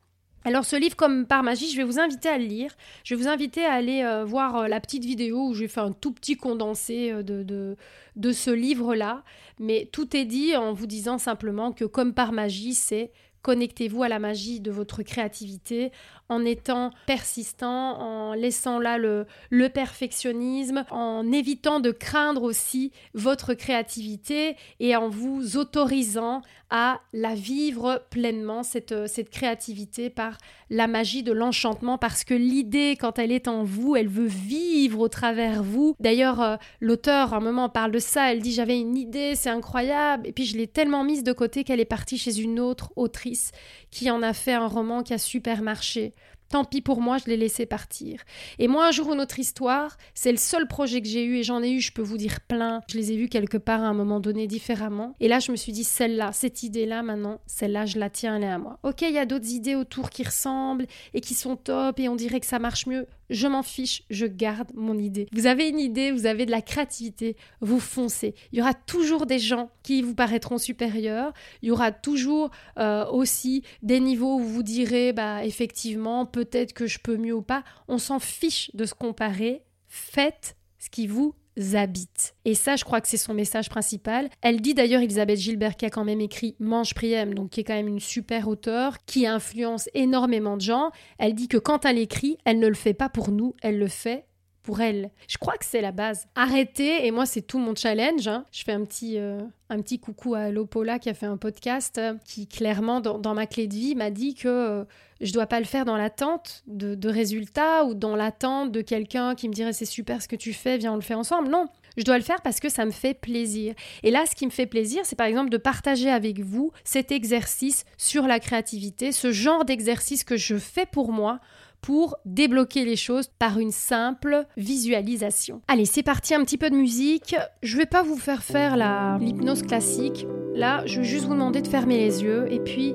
Alors 0.44 0.64
ce 0.64 0.75
livre, 0.75 0.96
comme 0.96 1.26
par 1.26 1.42
magie, 1.42 1.70
je 1.70 1.76
vais 1.76 1.84
vous 1.84 2.00
inviter 2.00 2.28
à 2.28 2.38
le 2.38 2.44
lire. 2.44 2.75
Je 3.04 3.14
vais 3.14 3.22
vous 3.22 3.28
inviter 3.28 3.64
à 3.64 3.72
aller 3.72 4.02
euh, 4.02 4.25
voir 4.25 4.56
euh, 4.56 4.68
la 4.68 4.80
petite 4.80 5.04
vidéo 5.04 5.49
où 5.49 5.54
j'ai 5.54 5.68
fait 5.68 5.80
un 5.80 5.92
tout 5.92 6.12
petit 6.12 6.37
condensé 6.37 7.12
euh, 7.12 7.22
de, 7.22 8.32
ce 8.32 8.50
livre-là. 8.50 9.22
Mais 9.61 9.88
tout 9.92 10.16
est 10.16 10.25
dit 10.25 10.56
en 10.56 10.72
vous 10.72 10.87
disant 10.87 11.18
simplement 11.18 11.72
que 11.72 11.84
comme 11.84 12.12
par 12.12 12.32
magie, 12.32 12.75
c'est 12.75 13.12
connectez-vous 13.42 14.02
à 14.02 14.08
la 14.08 14.18
magie 14.18 14.61
de 14.61 14.70
votre 14.70 15.02
créativité 15.02 15.92
en 16.32 16.44
étant 16.44 16.90
persistant, 17.06 18.00
en 18.00 18.34
laissant 18.34 18.78
là 18.78 18.98
le, 18.98 19.26
perfectionnisme, 19.68 20.84
en 20.90 21.30
évitant 21.32 21.80
de 21.80 21.90
craindre 21.90 22.42
aussi 22.42 22.92
votre 23.14 23.54
créativité 23.54 24.56
et 24.80 24.96
en 24.96 25.08
vous 25.08 25.56
autorisant 25.56 26.42
à 26.70 27.00
la 27.12 27.34
vivre 27.34 28.02
pleinement, 28.08 28.62
cette, 28.62 29.06
cette 29.06 29.28
créativité 29.28 30.08
par 30.08 30.38
la 30.70 30.86
magie 30.86 31.22
de 31.22 31.30
l'enchantement, 31.30 31.98
parce 31.98 32.24
que 32.24 32.32
l'idée, 32.32 32.96
quand 32.98 33.18
elle 33.18 33.30
est 33.30 33.46
en 33.46 33.62
vous, 33.62 33.94
elle 33.94 34.08
veut 34.08 34.26
vivre 34.26 35.00
au 35.00 35.08
travers 35.08 35.62
vous. 35.62 35.94
D'ailleurs, 36.00 36.40
euh, 36.40 36.56
l'auteur, 36.80 37.34
à 37.34 37.36
un 37.36 37.40
moment, 37.40 37.68
parle 37.68 37.92
de 37.92 37.98
ça, 37.98 38.32
elle 38.32 38.40
dit 38.40 38.52
j'avais 38.52 38.80
une 38.80 38.96
idée, 38.96 39.34
c'est 39.34 39.50
incroyable, 39.50 40.26
et 40.26 40.32
puis 40.32 40.46
je 40.46 40.56
l'ai 40.56 40.66
tellement 40.66 41.04
mise 41.04 41.24
de 41.24 41.32
côté 41.32 41.62
qu'elle 41.62 41.80
est 41.80 41.84
partie 41.84 42.16
chez 42.16 42.40
une 42.40 42.58
autre 42.58 42.90
autrice 42.96 43.52
qui 43.90 44.10
en 44.10 44.22
a 44.22 44.32
fait 44.32 44.54
un 44.54 44.66
roman 44.66 45.02
qui 45.02 45.12
a 45.12 45.18
super 45.18 45.60
marché. 45.60 46.14
Tant 46.52 46.64
pis 46.64 46.82
pour 46.82 47.00
moi, 47.00 47.16
je 47.16 47.30
l'ai 47.30 47.38
laissé 47.38 47.64
partir. 47.64 48.21
Et 48.59 48.68
moi, 48.68 48.87
un 48.87 48.90
jour 48.90 49.09
ou 49.09 49.14
une 49.14 49.23
autre 49.23 49.38
histoire, 49.38 49.97
c'est 50.12 50.32
le 50.32 50.37
seul 50.37 50.68
projet 50.68 51.00
que 51.00 51.09
j'ai 51.09 51.25
eu 51.25 51.38
et 51.38 51.42
j'en 51.42 51.62
ai 51.62 51.71
eu, 51.71 51.80
je 51.80 51.92
peux 51.92 52.02
vous 52.02 52.18
dire 52.18 52.40
plein. 52.42 52.82
Je 52.90 52.99
les 52.99 53.11
ai 53.11 53.16
vus 53.16 53.30
quelque 53.30 53.56
part 53.56 53.82
à 53.82 53.87
un 53.87 53.94
moment 53.94 54.21
donné 54.21 54.47
différemment. 54.47 55.16
Et 55.18 55.28
là, 55.28 55.38
je 55.38 55.50
me 55.50 55.56
suis 55.56 55.73
dit, 55.73 55.82
celle-là, 55.82 56.32
cette 56.32 56.62
idée-là, 56.62 57.02
maintenant, 57.02 57.40
celle-là, 57.47 57.87
je 57.87 57.99
la 57.99 58.11
tiens, 58.11 58.37
elle 58.37 58.42
est 58.44 58.49
à 58.49 58.59
moi. 58.59 58.78
Ok, 58.82 59.00
il 59.00 59.14
y 59.14 59.18
a 59.18 59.25
d'autres 59.25 59.50
idées 59.50 59.76
autour 59.76 60.11
qui 60.11 60.25
ressemblent 60.25 60.85
et 61.14 61.23
qui 61.23 61.32
sont 61.32 61.56
top 61.56 61.99
et 61.99 62.11
on 62.11 62.16
dirait 62.16 62.40
que 62.40 62.47
ça 62.47 62.59
marche 62.59 62.87
mieux 62.87 63.06
je 63.32 63.46
m'en 63.46 63.62
fiche, 63.62 64.04
je 64.10 64.26
garde 64.26 64.70
mon 64.74 64.98
idée. 64.98 65.26
Vous 65.32 65.46
avez 65.46 65.68
une 65.68 65.80
idée, 65.80 66.12
vous 66.12 66.26
avez 66.26 66.46
de 66.46 66.50
la 66.50 66.62
créativité, 66.62 67.36
vous 67.60 67.80
foncez. 67.80 68.34
Il 68.52 68.58
y 68.58 68.62
aura 68.62 68.74
toujours 68.74 69.26
des 69.26 69.38
gens 69.38 69.70
qui 69.82 70.02
vous 70.02 70.14
paraîtront 70.14 70.58
supérieurs, 70.58 71.32
il 71.62 71.68
y 71.68 71.70
aura 71.70 71.92
toujours 71.92 72.50
euh, 72.78 73.06
aussi 73.06 73.62
des 73.82 74.00
niveaux 74.00 74.36
où 74.36 74.44
vous 74.44 74.62
direz, 74.62 75.12
bah 75.12 75.44
effectivement, 75.44 76.26
peut-être 76.26 76.72
que 76.72 76.86
je 76.86 76.98
peux 76.98 77.16
mieux 77.16 77.34
ou 77.34 77.42
pas. 77.42 77.64
On 77.88 77.98
s'en 77.98 78.18
fiche 78.18 78.70
de 78.74 78.84
se 78.84 78.94
comparer, 78.94 79.62
faites 79.88 80.56
ce 80.78 80.90
qui 80.90 81.06
vous 81.06 81.34
habite. 81.75 82.35
Et 82.44 82.54
ça, 82.54 82.76
je 82.76 82.85
crois 82.85 83.00
que 83.00 83.09
c'est 83.09 83.16
son 83.16 83.35
message 83.35 83.68
principal. 83.68 84.28
Elle 84.40 84.61
dit 84.61 84.75
d'ailleurs, 84.75 85.02
Elisabeth 85.02 85.38
Gilbert, 85.38 85.76
qui 85.76 85.87
a 85.87 85.90
quand 85.90 86.04
même 86.04 86.21
écrit 86.21 86.56
Mange 86.59 86.94
Priem, 86.94 87.35
donc 87.35 87.50
qui 87.50 87.61
est 87.61 87.64
quand 87.64 87.75
même 87.75 87.88
une 87.88 88.00
super 88.00 88.49
auteure, 88.49 88.99
qui 89.04 89.26
influence 89.26 89.88
énormément 89.94 90.56
de 90.56 90.62
gens. 90.62 90.90
Elle 91.18 91.35
dit 91.35 91.49
que 91.49 91.59
quand 91.59 91.85
elle 91.85 91.99
écrit, 91.99 92.38
elle 92.44 92.59
ne 92.59 92.68
le 92.68 92.75
fait 92.75 92.94
pas 92.94 93.09
pour 93.09 93.30
nous, 93.30 93.54
elle 93.62 93.78
le 93.78 93.88
fait 93.88 94.26
pour 94.62 94.81
elle. 94.81 95.11
Je 95.28 95.38
crois 95.38 95.57
que 95.57 95.64
c'est 95.64 95.81
la 95.81 95.92
base. 95.92 96.26
Arrêtez, 96.35 97.07
et 97.07 97.11
moi 97.11 97.26
c'est 97.26 97.42
tout 97.42 97.59
mon 97.59 97.75
challenge. 97.75 98.28
Hein. 98.28 98.45
Je 98.52 98.62
fais 98.62 98.73
un 98.73 98.85
petit, 98.85 99.19
euh, 99.19 99.40
un 99.69 99.81
petit 99.81 99.99
coucou 99.99 100.35
à 100.35 100.50
Lopola 100.50 100.99
qui 100.99 101.09
a 101.09 101.14
fait 101.14 101.26
un 101.26 101.37
podcast 101.37 101.99
euh, 101.99 102.14
qui 102.25 102.47
clairement 102.47 103.00
dans, 103.00 103.35
ma 103.35 103.47
clé 103.47 103.66
de 103.66 103.75
vie 103.75 103.95
m'a 103.95 104.11
dit 104.11 104.35
que 104.35 104.49
euh, 104.49 104.85
je 105.21 105.33
dois 105.33 105.47
pas 105.47 105.59
le 105.59 105.66
faire 105.66 105.85
dans 105.85 105.97
l'attente 105.97 106.62
de, 106.66 106.95
de 106.95 107.09
résultats 107.09 107.85
ou 107.85 107.95
dans 107.95 108.16
l'attente 108.16 108.73
de 108.73 108.81
quelqu'un 108.81 109.35
qui 109.35 109.49
me 109.49 109.54
dirait 109.54 109.73
c'est 109.73 109.85
super 109.85 110.23
ce 110.23 110.28
que 110.28 110.37
tu 110.37 110.52
fais, 110.52 110.78
viens 110.78 110.92
on 110.92 110.97
le 110.97 111.02
fait 111.02 111.14
ensemble. 111.14 111.49
Non, 111.49 111.66
je 111.97 112.04
dois 112.04 112.16
le 112.16 112.25
faire 112.25 112.40
parce 112.42 112.61
que 112.61 112.69
ça 112.69 112.85
me 112.85 112.90
fait 112.90 113.14
plaisir. 113.14 113.75
Et 114.02 114.11
là, 114.11 114.25
ce 114.26 114.35
qui 114.35 114.47
me 114.47 114.50
fait 114.50 114.66
plaisir, 114.66 115.02
c'est 115.04 115.16
par 115.16 115.26
exemple 115.26 115.50
de 115.50 115.57
partager 115.57 116.11
avec 116.11 116.40
vous 116.40 116.73
cet 116.85 117.12
exercice 117.12 117.85
sur 117.97 118.26
la 118.26 118.40
créativité, 118.40 119.12
ce 119.12 119.33
genre 119.33 119.64
d'exercice 119.64 120.25
que 120.25 120.37
je 120.37 120.57
fais 120.57 120.87
pour 120.87 121.12
moi 121.12 121.40
pour 121.82 122.16
débloquer 122.24 122.84
les 122.84 122.96
choses 122.96 123.28
par 123.38 123.58
une 123.58 123.72
simple 123.72 124.46
visualisation. 124.56 125.60
Allez, 125.68 125.84
c'est 125.84 126.04
parti, 126.04 126.32
un 126.32 126.44
petit 126.44 126.56
peu 126.56 126.70
de 126.70 126.76
musique. 126.76 127.34
Je 127.62 127.76
vais 127.76 127.86
pas 127.86 128.02
vous 128.02 128.16
faire 128.16 128.42
faire 128.42 128.76
l'hypnose 129.18 129.62
classique. 129.62 130.26
Là, 130.54 130.86
je 130.86 131.00
vais 131.00 131.04
juste 131.04 131.26
vous 131.26 131.34
demander 131.34 131.60
de 131.60 131.66
fermer 131.66 131.98
les 131.98 132.22
yeux 132.22 132.46
et 132.50 132.60
puis 132.60 132.94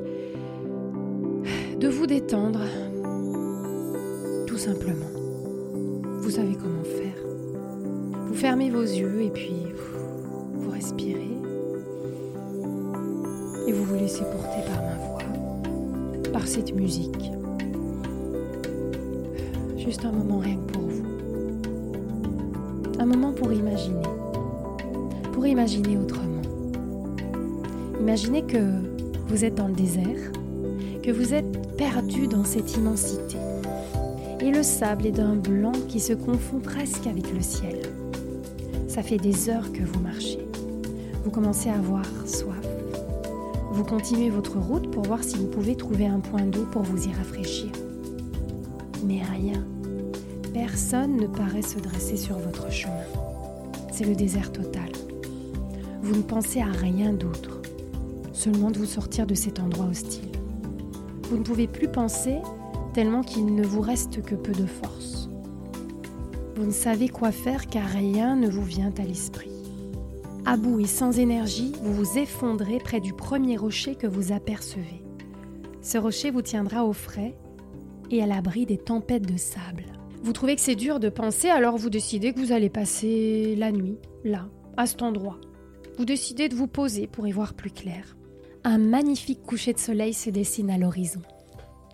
de 1.77 1.87
vous 1.87 2.07
détendre. 2.07 2.61
Tout 4.47 4.57
simplement. 4.57 5.11
Vous 6.21 6.31
savez 6.31 6.55
comment 6.55 6.83
faire. 6.83 7.23
Vous 8.27 8.35
fermez 8.35 8.69
vos 8.69 8.81
yeux 8.81 9.21
et 9.21 9.29
puis 9.29 9.65
vous 10.53 10.71
respirez. 10.71 11.37
Et 13.67 13.73
vous 13.73 13.83
vous 13.83 13.95
laissez 13.95 14.23
porter 14.23 14.61
par 14.65 14.81
ma 14.81 14.95
voix, 14.95 16.31
par 16.31 16.47
cette 16.47 16.73
musique 16.73 17.36
juste 19.87 20.03
un 20.03 20.11
moment 20.11 20.39
rien 20.39 20.57
que 20.57 20.73
pour 20.73 20.81
vous. 20.81 21.03
Un 22.99 23.05
moment 23.05 23.31
pour 23.31 23.53
imaginer. 23.53 24.03
Pour 25.31 25.47
imaginer 25.47 25.97
autrement. 25.97 26.41
Imaginez 27.97 28.43
que 28.43 28.81
vous 29.29 29.45
êtes 29.45 29.55
dans 29.55 29.69
le 29.69 29.73
désert, 29.73 30.33
que 31.01 31.09
vous 31.09 31.33
êtes 31.33 31.77
perdu 31.77 32.27
dans 32.27 32.43
cette 32.43 32.75
immensité. 32.75 33.37
Et 34.41 34.51
le 34.51 34.61
sable 34.61 35.05
est 35.05 35.11
d'un 35.11 35.37
blanc 35.37 35.71
qui 35.87 36.01
se 36.01 36.11
confond 36.11 36.59
presque 36.59 37.07
avec 37.07 37.33
le 37.33 37.41
ciel. 37.41 37.79
Ça 38.89 39.01
fait 39.01 39.15
des 39.17 39.49
heures 39.49 39.71
que 39.71 39.83
vous 39.83 40.01
marchez. 40.01 40.45
Vous 41.23 41.31
commencez 41.31 41.69
à 41.69 41.75
avoir 41.75 42.03
soif. 42.25 42.57
Vous 43.71 43.85
continuez 43.85 44.31
votre 44.31 44.57
route 44.57 44.91
pour 44.91 45.03
voir 45.03 45.23
si 45.23 45.37
vous 45.37 45.47
pouvez 45.47 45.77
trouver 45.77 46.07
un 46.07 46.19
point 46.19 46.43
d'eau 46.43 46.65
pour 46.73 46.81
vous 46.81 47.07
y 47.07 47.13
rafraîchir. 47.13 47.71
Mais 49.05 49.21
rien 49.23 49.63
Personne 50.79 51.17
ne 51.17 51.25
paraît 51.25 51.63
se 51.63 51.79
dresser 51.79 52.17
sur 52.17 52.37
votre 52.37 52.71
chemin. 52.71 52.93
C'est 53.91 54.05
le 54.05 54.13
désert 54.13 54.51
total. 54.51 54.91
Vous 56.03 56.15
ne 56.15 56.21
pensez 56.21 56.61
à 56.61 56.67
rien 56.67 57.13
d'autre, 57.13 57.63
seulement 58.31 58.69
de 58.69 58.77
vous 58.77 58.85
sortir 58.85 59.25
de 59.25 59.33
cet 59.33 59.59
endroit 59.59 59.87
hostile. 59.87 60.29
Vous 61.23 61.37
ne 61.37 61.43
pouvez 61.43 61.65
plus 61.65 61.87
penser 61.87 62.37
tellement 62.93 63.23
qu'il 63.23 63.55
ne 63.55 63.65
vous 63.65 63.81
reste 63.81 64.21
que 64.21 64.35
peu 64.35 64.51
de 64.51 64.67
force. 64.67 65.29
Vous 66.55 66.65
ne 66.65 66.71
savez 66.71 67.09
quoi 67.09 67.31
faire 67.31 67.65
car 67.65 67.87
rien 67.87 68.35
ne 68.35 68.47
vous 68.47 68.63
vient 68.63 68.93
à 68.99 69.03
l'esprit. 69.03 69.49
À 70.45 70.57
bout 70.57 70.79
et 70.79 70.85
sans 70.85 71.17
énergie, 71.17 71.73
vous 71.81 71.93
vous 71.93 72.19
effondrez 72.19 72.77
près 72.77 72.99
du 72.99 73.13
premier 73.13 73.57
rocher 73.57 73.95
que 73.95 74.05
vous 74.05 74.31
apercevez. 74.31 75.01
Ce 75.81 75.97
rocher 75.97 76.29
vous 76.29 76.43
tiendra 76.43 76.85
au 76.85 76.93
frais 76.93 77.35
et 78.11 78.21
à 78.21 78.27
l'abri 78.27 78.67
des 78.67 78.77
tempêtes 78.77 79.25
de 79.25 79.37
sable. 79.37 79.96
Vous 80.27 80.33
trouvez 80.33 80.57
que 80.57 80.61
c'est 80.61 80.75
dur 80.75 80.99
de 80.99 81.07
penser, 81.07 81.47
alors 81.47 81.77
vous 81.77 81.89
décidez 81.89 82.33
que 82.33 82.39
vous 82.41 82.51
allez 82.51 82.69
passer 82.69 83.55
la 83.55 83.71
nuit, 83.71 83.97
là, 84.25 84.49
à 84.75 84.85
cet 84.85 85.01
endroit. 85.01 85.39
Vous 85.97 86.03
décidez 86.03 86.49
de 86.49 86.55
vous 86.55 86.67
poser 86.67 87.07
pour 87.07 87.29
y 87.29 87.31
voir 87.31 87.53
plus 87.53 87.71
clair. 87.71 88.17
Un 88.65 88.77
magnifique 88.77 89.41
coucher 89.41 89.71
de 89.71 89.79
soleil 89.79 90.13
se 90.13 90.29
dessine 90.29 90.69
à 90.69 90.77
l'horizon. 90.77 91.21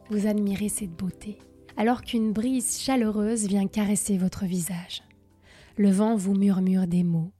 Vous 0.10 0.26
admirez 0.26 0.68
cette 0.68 0.96
beauté, 0.96 1.38
alors 1.78 2.02
qu'une 2.02 2.34
brise 2.34 2.82
chaleureuse 2.82 3.46
vient 3.46 3.68
caresser 3.68 4.18
votre 4.18 4.46
visage. 4.46 5.04
Le 5.78 5.92
vent 5.92 6.16
vous 6.16 6.34
murmure 6.34 6.88
des 6.88 7.04
mots. 7.04 7.32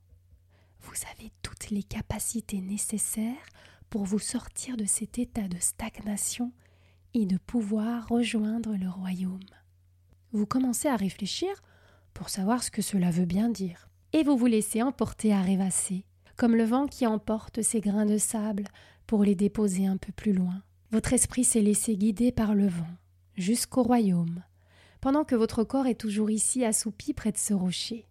Vous 0.78 0.94
avez 1.12 1.32
toutes 1.42 1.70
les 1.70 1.82
capacités 1.82 2.60
nécessaires 2.60 3.48
pour 3.90 4.04
vous 4.04 4.20
sortir 4.20 4.76
de 4.76 4.84
cet 4.84 5.18
état 5.18 5.48
de 5.48 5.58
stagnation 5.58 6.52
et 7.14 7.26
de 7.26 7.36
pouvoir 7.36 8.06
rejoindre 8.06 8.76
le 8.76 8.88
royaume 8.88 9.40
vous 10.34 10.46
commencez 10.46 10.88
à 10.88 10.96
réfléchir 10.96 11.62
pour 12.12 12.28
savoir 12.28 12.62
ce 12.62 12.70
que 12.70 12.82
cela 12.82 13.10
veut 13.10 13.24
bien 13.24 13.48
dire. 13.48 13.88
Et 14.12 14.22
vous 14.22 14.36
vous 14.36 14.46
laissez 14.46 14.82
emporter 14.82 15.32
à 15.32 15.40
rêvasser, 15.40 16.04
comme 16.36 16.56
le 16.56 16.64
vent 16.64 16.86
qui 16.86 17.06
emporte 17.06 17.62
ses 17.62 17.80
grains 17.80 18.06
de 18.06 18.18
sable 18.18 18.64
pour 19.06 19.24
les 19.24 19.34
déposer 19.34 19.86
un 19.86 19.96
peu 19.96 20.12
plus 20.12 20.32
loin. 20.32 20.62
Votre 20.90 21.12
esprit 21.12 21.44
s'est 21.44 21.60
laissé 21.60 21.96
guider 21.96 22.32
par 22.32 22.54
le 22.54 22.66
vent, 22.66 22.86
jusqu'au 23.36 23.82
royaume, 23.82 24.42
pendant 25.00 25.24
que 25.24 25.34
votre 25.34 25.64
corps 25.64 25.86
est 25.86 26.00
toujours 26.00 26.30
ici 26.30 26.64
assoupi 26.64 27.14
près 27.14 27.32
de 27.32 27.38
ce 27.38 27.54
rocher. 27.54 28.06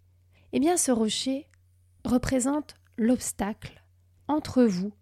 Eh 0.54 0.60
bien, 0.60 0.78
ce 0.78 0.92
rocher 0.92 1.48
représente 2.06 2.76
l'obstacle 2.98 3.84
entre 4.28 4.64
vous 4.64 4.94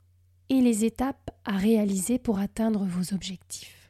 et 0.49 0.61
les 0.61 0.85
étapes 0.85 1.31
à 1.45 1.57
réaliser 1.57 2.19
pour 2.19 2.39
atteindre 2.39 2.85
vos 2.85 3.13
objectifs. 3.13 3.80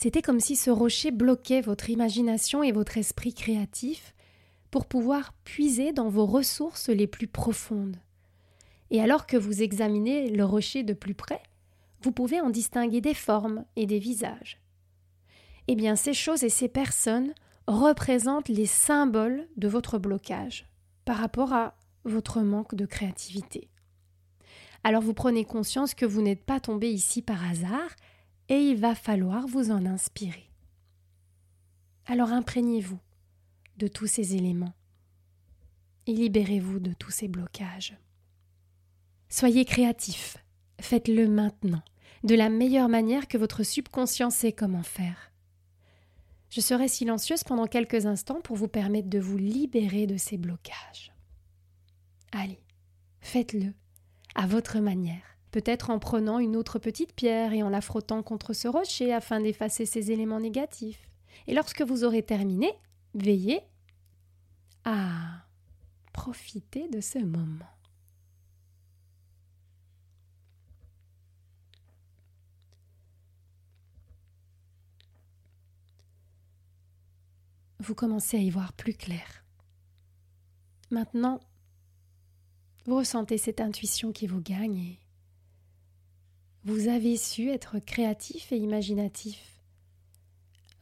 C'était 0.00 0.22
comme 0.22 0.38
si 0.38 0.54
ce 0.54 0.70
rocher 0.70 1.10
bloquait 1.10 1.60
votre 1.60 1.90
imagination 1.90 2.62
et 2.62 2.70
votre 2.70 2.98
esprit 2.98 3.34
créatif 3.34 4.14
pour 4.70 4.86
pouvoir 4.86 5.32
puiser 5.42 5.92
dans 5.92 6.08
vos 6.08 6.24
ressources 6.24 6.88
les 6.88 7.08
plus 7.08 7.26
profondes. 7.26 7.96
Et 8.92 9.02
alors 9.02 9.26
que 9.26 9.36
vous 9.36 9.60
examinez 9.60 10.30
le 10.30 10.44
rocher 10.44 10.84
de 10.84 10.92
plus 10.92 11.16
près, 11.16 11.42
vous 12.02 12.12
pouvez 12.12 12.40
en 12.40 12.48
distinguer 12.48 13.00
des 13.00 13.12
formes 13.12 13.64
et 13.74 13.86
des 13.86 13.98
visages. 13.98 14.60
Eh 15.66 15.74
bien, 15.74 15.96
ces 15.96 16.14
choses 16.14 16.44
et 16.44 16.48
ces 16.48 16.68
personnes 16.68 17.34
représentent 17.66 18.48
les 18.48 18.66
symboles 18.66 19.48
de 19.56 19.66
votre 19.66 19.98
blocage 19.98 20.68
par 21.06 21.16
rapport 21.16 21.52
à 21.52 21.74
votre 22.04 22.42
manque 22.42 22.76
de 22.76 22.86
créativité. 22.86 23.68
Alors 24.84 25.02
vous 25.02 25.12
prenez 25.12 25.44
conscience 25.44 25.94
que 25.94 26.06
vous 26.06 26.22
n'êtes 26.22 26.44
pas 26.44 26.60
tombé 26.60 26.88
ici 26.88 27.20
par 27.20 27.44
hasard 27.50 27.90
et 28.48 28.60
il 28.60 28.76
va 28.76 28.94
falloir 28.94 29.46
vous 29.46 29.70
en 29.70 29.84
inspirer. 29.86 30.50
Alors 32.06 32.32
imprégnez-vous 32.32 32.98
de 33.76 33.88
tous 33.88 34.06
ces 34.06 34.34
éléments 34.34 34.74
et 36.06 36.12
libérez-vous 36.12 36.80
de 36.80 36.92
tous 36.94 37.10
ces 37.10 37.28
blocages. 37.28 37.96
Soyez 39.28 39.66
créatif, 39.66 40.38
faites-le 40.80 41.28
maintenant, 41.28 41.82
de 42.24 42.34
la 42.34 42.48
meilleure 42.48 42.88
manière 42.88 43.28
que 43.28 43.36
votre 43.36 43.62
subconscient 43.62 44.30
sait 44.30 44.52
comment 44.52 44.82
faire. 44.82 45.32
Je 46.50 46.62
serai 46.62 46.88
silencieuse 46.88 47.44
pendant 47.44 47.66
quelques 47.66 48.06
instants 48.06 48.40
pour 48.40 48.56
vous 48.56 48.68
permettre 48.68 49.10
de 49.10 49.18
vous 49.18 49.36
libérer 49.36 50.06
de 50.06 50.16
ces 50.16 50.38
blocages. 50.38 51.12
Allez, 52.32 52.62
faites-le 53.20 53.74
à 54.34 54.46
votre 54.46 54.78
manière, 54.78 55.37
peut-être 55.50 55.90
en 55.90 55.98
prenant 55.98 56.38
une 56.38 56.56
autre 56.56 56.78
petite 56.78 57.14
pierre 57.14 57.52
et 57.52 57.62
en 57.62 57.68
la 57.68 57.80
frottant 57.80 58.22
contre 58.22 58.52
ce 58.52 58.68
rocher 58.68 59.12
afin 59.12 59.40
d'effacer 59.40 59.86
ces 59.86 60.10
éléments 60.10 60.40
négatifs. 60.40 61.08
Et 61.46 61.54
lorsque 61.54 61.82
vous 61.82 62.04
aurez 62.04 62.22
terminé, 62.22 62.72
veillez 63.14 63.60
à 64.84 65.44
profiter 66.12 66.88
de 66.88 67.00
ce 67.00 67.18
moment. 67.18 67.64
Vous 77.80 77.94
commencez 77.94 78.36
à 78.36 78.40
y 78.40 78.50
voir 78.50 78.72
plus 78.72 78.92
clair. 78.92 79.44
Maintenant, 80.90 81.40
vous 82.86 82.96
ressentez 82.96 83.38
cette 83.38 83.60
intuition 83.60 84.12
qui 84.12 84.26
vous 84.26 84.40
gagne 84.40 84.78
et 84.78 84.98
vous 86.68 86.88
avez 86.88 87.16
su 87.16 87.48
être 87.48 87.78
créatif 87.78 88.52
et 88.52 88.58
imaginatif. 88.58 89.62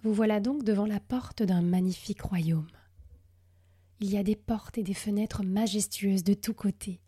Vous 0.03 0.13
voilà 0.13 0.41
donc 0.41 0.65
devant 0.65 0.85
la 0.85 0.99
porte 0.99 1.45
d'un 1.45 1.63
magnifique 1.63 2.23
royaume. 2.23 2.67
Il 4.01 4.11
y 4.11 4.17
a 4.17 4.25
des 4.25 4.35
portes 4.35 4.79
et 4.79 4.83
des 4.83 4.95
fenêtres 4.95 5.45
majestueuses 5.45 6.25
de 6.25 6.35
tous 6.35 6.55
côtés, 6.55 6.99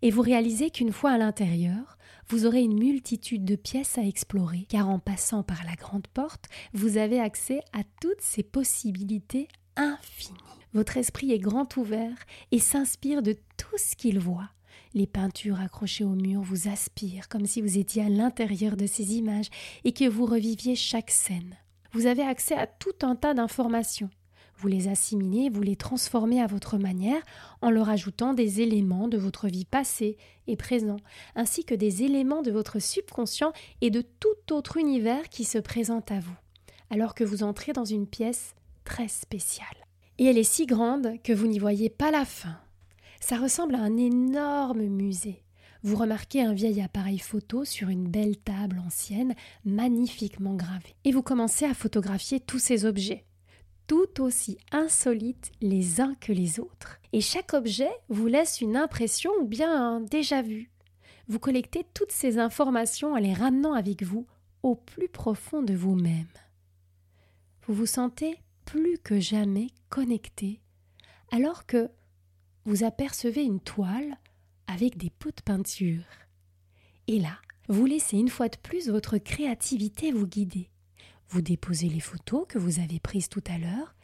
et 0.00 0.12
vous 0.12 0.22
réalisez 0.22 0.70
qu'une 0.70 0.92
fois 0.92 1.10
à 1.10 1.18
l'intérieur, 1.18 1.98
vous 2.28 2.46
aurez 2.46 2.62
une 2.62 2.78
multitude 2.78 3.44
de 3.44 3.56
pièces 3.56 3.98
à 3.98 4.02
explorer, 4.02 4.64
car 4.68 4.88
en 4.88 5.00
passant 5.00 5.42
par 5.42 5.64
la 5.64 5.74
grande 5.74 6.06
porte, 6.06 6.46
vous 6.72 6.98
avez 6.98 7.18
accès 7.18 7.62
à 7.72 7.82
toutes 8.00 8.20
ces 8.20 8.44
possibilités 8.44 9.48
infinies. 9.74 10.38
Votre 10.72 10.98
esprit 10.98 11.32
est 11.32 11.40
grand 11.40 11.76
ouvert 11.76 12.16
et 12.52 12.60
s'inspire 12.60 13.22
de 13.22 13.36
tout 13.56 13.76
ce 13.76 13.96
qu'il 13.96 14.20
voit. 14.20 14.50
Les 14.92 15.06
peintures 15.06 15.60
accrochées 15.60 16.04
au 16.04 16.16
mur 16.16 16.42
vous 16.42 16.68
aspirent 16.68 17.28
comme 17.28 17.46
si 17.46 17.62
vous 17.62 17.78
étiez 17.78 18.02
à 18.02 18.08
l'intérieur 18.08 18.76
de 18.76 18.86
ces 18.86 19.14
images 19.14 19.48
et 19.84 19.92
que 19.92 20.08
vous 20.08 20.26
reviviez 20.26 20.74
chaque 20.74 21.12
scène. 21.12 21.56
Vous 21.92 22.06
avez 22.06 22.22
accès 22.22 22.56
à 22.56 22.66
tout 22.66 22.94
un 23.02 23.14
tas 23.14 23.34
d'informations. 23.34 24.10
Vous 24.56 24.68
les 24.68 24.88
assimilez, 24.88 25.48
vous 25.48 25.62
les 25.62 25.76
transformez 25.76 26.42
à 26.42 26.46
votre 26.46 26.76
manière 26.76 27.22
en 27.62 27.70
leur 27.70 27.88
ajoutant 27.88 28.34
des 28.34 28.60
éléments 28.60 29.08
de 29.08 29.16
votre 29.16 29.48
vie 29.48 29.64
passée 29.64 30.18
et 30.48 30.56
présent, 30.56 30.98
ainsi 31.34 31.64
que 31.64 31.74
des 31.74 32.02
éléments 32.02 32.42
de 32.42 32.50
votre 32.50 32.78
subconscient 32.78 33.52
et 33.80 33.90
de 33.90 34.02
tout 34.02 34.52
autre 34.52 34.76
univers 34.76 35.28
qui 35.30 35.44
se 35.44 35.58
présente 35.58 36.10
à 36.10 36.20
vous, 36.20 36.36
alors 36.90 37.14
que 37.14 37.24
vous 37.24 37.42
entrez 37.42 37.72
dans 37.72 37.86
une 37.86 38.06
pièce 38.06 38.54
très 38.84 39.08
spéciale. 39.08 39.66
Et 40.18 40.26
elle 40.26 40.36
est 40.36 40.44
si 40.44 40.66
grande 40.66 41.14
que 41.22 41.32
vous 41.32 41.46
n'y 41.46 41.58
voyez 41.58 41.88
pas 41.88 42.10
la 42.10 42.26
fin. 42.26 42.58
Ça 43.20 43.36
ressemble 43.38 43.74
à 43.74 43.82
un 43.82 43.96
énorme 43.96 44.82
musée. 44.86 45.44
Vous 45.82 45.96
remarquez 45.96 46.42
un 46.42 46.52
vieil 46.52 46.80
appareil 46.82 47.18
photo 47.18 47.64
sur 47.64 47.88
une 47.88 48.08
belle 48.08 48.36
table 48.36 48.82
ancienne, 48.84 49.34
magnifiquement 49.64 50.54
gravée. 50.54 50.94
Et 51.04 51.12
vous 51.12 51.22
commencez 51.22 51.64
à 51.64 51.74
photographier 51.74 52.40
tous 52.40 52.58
ces 52.58 52.84
objets, 52.84 53.24
tout 53.86 54.20
aussi 54.20 54.58
insolites 54.72 55.52
les 55.60 56.00
uns 56.00 56.14
que 56.20 56.32
les 56.32 56.60
autres. 56.60 56.98
Et 57.12 57.20
chaque 57.20 57.54
objet 57.54 57.90
vous 58.08 58.26
laisse 58.26 58.60
une 58.60 58.76
impression 58.76 59.30
ou 59.40 59.46
bien 59.46 59.72
un 59.72 60.00
déjà 60.00 60.42
vu. 60.42 60.70
Vous 61.28 61.38
collectez 61.38 61.86
toutes 61.94 62.12
ces 62.12 62.38
informations 62.38 63.12
en 63.12 63.18
les 63.18 63.34
ramenant 63.34 63.72
avec 63.72 64.02
vous 64.02 64.26
au 64.62 64.74
plus 64.74 65.08
profond 65.08 65.62
de 65.62 65.74
vous-même. 65.74 66.26
Vous 67.66 67.74
vous 67.74 67.86
sentez 67.86 68.36
plus 68.64 68.98
que 68.98 69.18
jamais 69.20 69.68
connecté, 69.88 70.60
alors 71.30 71.66
que 71.66 71.90
vous 72.64 72.84
apercevez 72.84 73.42
une 73.42 73.60
toile 73.60 74.18
avec 74.66 74.96
des 74.96 75.10
pots 75.10 75.30
de 75.30 75.42
peinture. 75.44 76.04
Et 77.06 77.18
là, 77.18 77.38
vous 77.68 77.86
laissez 77.86 78.18
une 78.18 78.28
fois 78.28 78.48
de 78.48 78.56
plus 78.56 78.88
votre 78.88 79.18
créativité 79.18 80.12
vous 80.12 80.26
guider. 80.26 80.68
Vous 81.28 81.42
déposez 81.42 81.88
les 81.88 82.00
photos 82.00 82.44
que 82.48 82.58
vous 82.58 82.80
avez 82.80 83.00
prises 83.00 83.28
tout 83.28 83.44
à 83.46 83.58
l'heure 83.58 83.94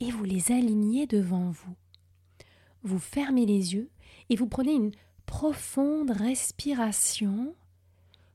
et 0.00 0.10
vous 0.10 0.24
les 0.24 0.52
alignez 0.52 1.06
devant 1.06 1.50
vous. 1.50 1.74
Vous 2.82 2.98
fermez 2.98 3.46
les 3.46 3.74
yeux 3.74 3.90
et 4.28 4.36
vous 4.36 4.48
prenez 4.48 4.72
une 4.72 4.92
profonde 5.26 6.10
respiration 6.10 7.54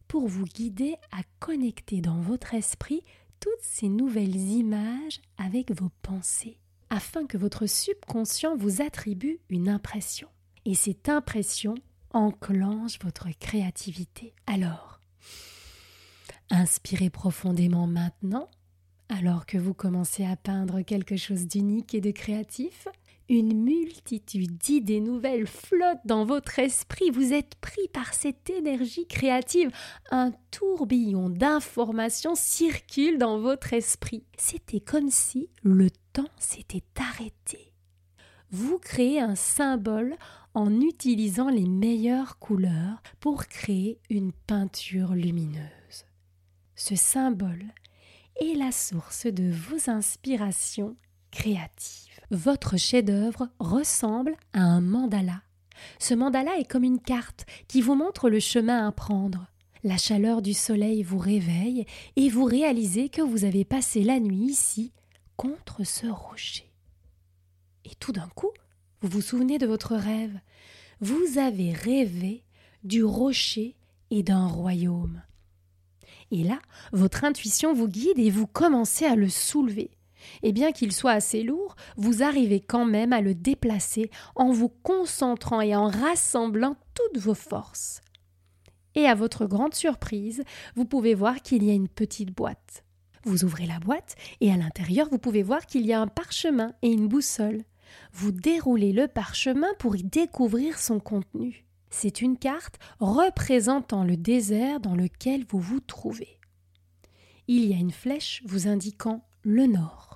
pour 0.08 0.28
vous 0.28 0.46
guider 0.46 0.96
à 1.12 1.22
connecter 1.40 2.02
dans 2.02 2.20
votre 2.22 2.54
esprit 2.54 3.04
toutes 3.40 3.62
ces 3.62 3.90
nouvelles 3.90 4.36
images 4.36 5.22
avec 5.38 5.72
vos 5.72 5.92
pensées 6.02 6.58
afin 6.90 7.26
que 7.26 7.38
votre 7.38 7.66
subconscient 7.66 8.56
vous 8.56 8.82
attribue 8.82 9.40
une 9.50 9.70
impression. 9.70 10.28
Et 10.66 10.76
cette 10.76 11.10
impression 11.10 11.76
enclenche 12.12 13.00
votre 13.04 13.28
créativité. 13.40 14.34
Alors, 14.48 15.00
inspirez 16.50 17.10
profondément 17.10 17.88
maintenant, 17.88 18.50
alors 19.10 19.46
que 19.46 19.58
vous 19.58 19.74
commencez 19.74 20.26
à 20.26 20.36
peindre 20.36 20.82
quelque 20.82 21.18
chose 21.18 21.48
d'unique 21.48 21.94
et 21.94 22.02
de 22.02 22.12
créatif. 22.12 22.88
Une 23.30 23.62
multitude 23.62 24.58
d'idées 24.58 25.02
nouvelles 25.02 25.48
flottent 25.48 26.06
dans 26.06 26.24
votre 26.24 26.60
esprit. 26.60 27.10
Vous 27.10 27.34
êtes 27.34 27.56
pris 27.56 27.90
par 27.92 28.14
cette 28.14 28.50
énergie 28.50 29.06
créative. 29.06 29.70
Un 30.12 30.32
tourbillon 30.50 31.30
d'informations 31.30 32.36
circule 32.36 33.18
dans 33.18 33.40
votre 33.40 33.74
esprit. 33.74 34.24
C'était 34.38 34.80
comme 34.80 35.10
si 35.10 35.50
le 35.62 35.90
temps 36.14 36.30
s'était 36.38 36.86
arrêté. 36.98 37.74
Vous 38.50 38.80
créez 38.80 39.20
un 39.20 39.36
symbole 39.36 40.16
en 40.54 40.80
utilisant 40.80 41.50
les 41.50 41.68
meilleures 41.68 42.40
couleurs 42.40 43.04
pour 43.20 43.48
créer 43.48 44.00
une 44.10 44.32
peinture 44.32 45.14
lumineuse. 45.14 46.06
Ce 46.76 46.96
symbole 46.96 47.66
est 48.40 48.56
la 48.56 48.72
source 48.72 49.26
de 49.26 49.52
vos 49.52 49.90
inspirations 49.90 50.96
créatives. 51.32 52.17
Votre 52.30 52.76
chef-d'œuvre 52.78 53.50
ressemble 53.60 54.36
à 54.54 54.62
un 54.62 54.82
mandala. 54.82 55.42
Ce 56.00 56.14
mandala 56.14 56.58
est 56.58 56.70
comme 56.70 56.84
une 56.84 57.00
carte 57.00 57.46
qui 57.68 57.82
vous 57.82 57.96
montre 57.96 58.30
le 58.30 58.40
chemin 58.40 58.86
à 58.86 58.92
prendre. 58.92 59.48
La 59.84 59.98
chaleur 59.98 60.42
du 60.42 60.54
soleil 60.54 61.04
vous 61.04 61.20
réveille 61.20 61.86
et 62.18 62.30
vous 62.30 62.44
réalisez 62.44 63.08
que 63.08 63.22
vous 63.22 63.46
avez 63.46 63.64
passé 63.64 64.04
la 64.04 64.20
nuit 64.20 64.48
ici 64.48 64.92
contre 65.38 65.86
ce 65.86 66.08
rocher. 66.08 66.70
Et 67.86 67.96
tout 68.00 68.12
d'un 68.12 68.28
coup, 68.36 68.52
vous 69.02 69.08
vous 69.08 69.22
souvenez 69.22 69.58
de 69.58 69.68
votre 69.68 69.96
rêve. 69.96 70.38
Vous 71.00 71.38
avez 71.38 71.72
rêvé 71.72 72.44
du 72.84 73.04
rocher 73.04 73.76
et 74.10 74.24
d'un 74.24 74.48
royaume. 74.48 75.22
Et 76.32 76.44
là, 76.44 76.60
votre 76.92 77.24
intuition 77.24 77.74
vous 77.74 77.88
guide 77.88 78.20
et 78.20 78.30
vous 78.30 78.48
commencez 78.48 79.06
à 79.06 79.16
le 79.16 79.30
soulever 79.30 79.92
et 80.44 80.52
bien 80.52 80.72
qu'il 80.72 80.92
soit 80.92 81.12
assez 81.12 81.44
lourd, 81.44 81.76
vous 81.96 82.24
arrivez 82.24 82.60
quand 82.60 82.86
même 82.86 83.14
à 83.14 83.22
le 83.22 83.36
déplacer 83.36 84.10
en 84.36 84.52
vous 84.52 84.70
concentrant 84.70 85.62
et 85.62 85.76
en 85.76 85.88
rassemblant 85.88 86.76
toutes 86.94 87.22
vos 87.22 87.34
forces. 87.34 88.02
Et 88.96 89.06
à 89.06 89.16
votre 89.16 89.46
grande 89.46 89.76
surprise, 89.76 90.44
vous 90.76 90.86
pouvez 90.86 91.14
voir 91.14 91.42
qu'il 91.42 91.64
y 91.64 91.70
a 91.70 91.74
une 91.74 91.90
petite 91.90 92.36
boîte. 92.36 92.84
Vous 93.24 93.44
ouvrez 93.44 93.66
la 93.66 93.80
boîte 93.80 94.16
et 94.42 94.52
à 94.52 94.58
l'intérieur, 94.58 95.10
vous 95.10 95.20
pouvez 95.20 95.44
voir 95.44 95.66
qu'il 95.66 95.86
y 95.86 95.94
a 95.94 96.02
un 96.02 96.08
parchemin 96.08 96.74
et 96.82 96.92
une 96.92 97.08
boussole. 97.08 97.64
Vous 98.14 98.32
déroulez 98.32 98.94
le 98.94 99.08
parchemin 99.08 99.68
pour 99.80 99.96
y 99.96 100.04
découvrir 100.04 100.80
son 100.80 101.00
contenu. 101.00 101.66
C'est 101.90 102.22
une 102.22 102.38
carte 102.38 102.80
représentant 103.00 104.04
le 104.04 104.18
désert 104.18 104.80
dans 104.80 104.96
lequel 104.96 105.46
vous 105.46 105.60
vous 105.60 105.80
trouvez. 105.80 106.40
Il 107.48 107.66
y 107.66 107.74
a 107.74 107.78
une 107.78 107.92
flèche 107.92 108.42
vous 108.46 108.68
indiquant 108.68 109.26
le 109.44 109.68
nord. 109.68 110.07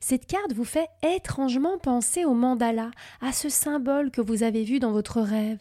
Cette 0.00 0.26
carte 0.26 0.52
vous 0.54 0.64
fait 0.64 0.88
étrangement 1.02 1.78
penser 1.78 2.24
au 2.24 2.34
mandala, 2.34 2.90
à 3.20 3.32
ce 3.32 3.48
symbole 3.48 4.10
que 4.10 4.20
vous 4.20 4.42
avez 4.42 4.64
vu 4.64 4.78
dans 4.78 4.92
votre 4.92 5.20
rêve. 5.20 5.60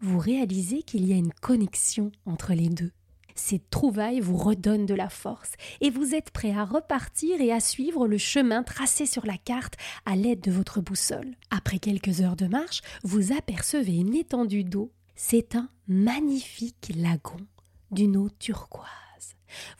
Vous 0.00 0.18
réalisez 0.18 0.82
qu'il 0.82 1.06
y 1.06 1.12
a 1.12 1.16
une 1.16 1.32
connexion 1.32 2.12
entre 2.26 2.52
les 2.52 2.68
deux. 2.68 2.92
Ces 3.34 3.58
trouvailles 3.58 4.20
vous 4.20 4.36
redonnent 4.36 4.86
de 4.86 4.94
la 4.94 5.10
force 5.10 5.52
et 5.80 5.90
vous 5.90 6.14
êtes 6.14 6.30
prêt 6.30 6.52
à 6.52 6.64
repartir 6.64 7.40
et 7.40 7.52
à 7.52 7.60
suivre 7.60 8.08
le 8.08 8.18
chemin 8.18 8.62
tracé 8.62 9.04
sur 9.04 9.26
la 9.26 9.36
carte 9.36 9.74
à 10.06 10.16
l'aide 10.16 10.40
de 10.40 10.50
votre 10.50 10.80
boussole. 10.80 11.36
Après 11.50 11.78
quelques 11.78 12.22
heures 12.22 12.36
de 12.36 12.46
marche, 12.46 12.80
vous 13.04 13.32
apercevez 13.32 13.96
une 13.96 14.14
étendue 14.14 14.64
d'eau. 14.64 14.90
C'est 15.14 15.54
un 15.54 15.68
magnifique 15.86 16.92
lagon 16.96 17.46
d'une 17.90 18.16
eau 18.16 18.30
turquoise. 18.38 19.05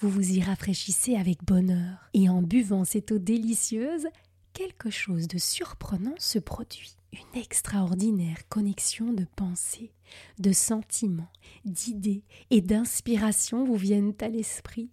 Vous 0.01 0.11
vous 0.11 0.33
y 0.33 0.43
rafraîchissez 0.43 1.17
avec 1.17 1.45
bonheur 1.45 2.11
et 2.15 2.29
en 2.29 2.43
buvant 2.43 2.85
cette 2.85 3.13
eau 3.13 3.19
délicieuse, 3.19 4.07
quelque 4.53 4.91
chose 4.91 5.29
de 5.29 5.39
surprenant 5.39 6.15
se 6.19 6.39
produit. 6.39 6.97
Une 7.13 7.41
extraordinaire 7.41 8.49
connexion 8.49 9.13
de 9.13 9.27
pensées, 9.37 9.93
de 10.39 10.53
sentiments, 10.53 11.33
d'idées 11.65 12.25
et 12.51 12.61
d'inspirations 12.61 13.65
vous 13.65 13.77
viennent 13.77 14.15
à 14.21 14.29
l'esprit. 14.29 14.91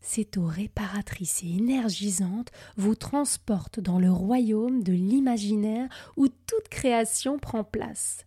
Cette 0.00 0.36
eau 0.36 0.46
réparatrice 0.46 1.42
et 1.42 1.56
énergisante 1.56 2.52
vous 2.76 2.94
transporte 2.94 3.80
dans 3.80 3.98
le 3.98 4.10
royaume 4.10 4.84
de 4.84 4.92
l'imaginaire 4.92 5.88
où 6.16 6.28
toute 6.28 6.68
création 6.70 7.40
prend 7.40 7.64
place. 7.64 8.24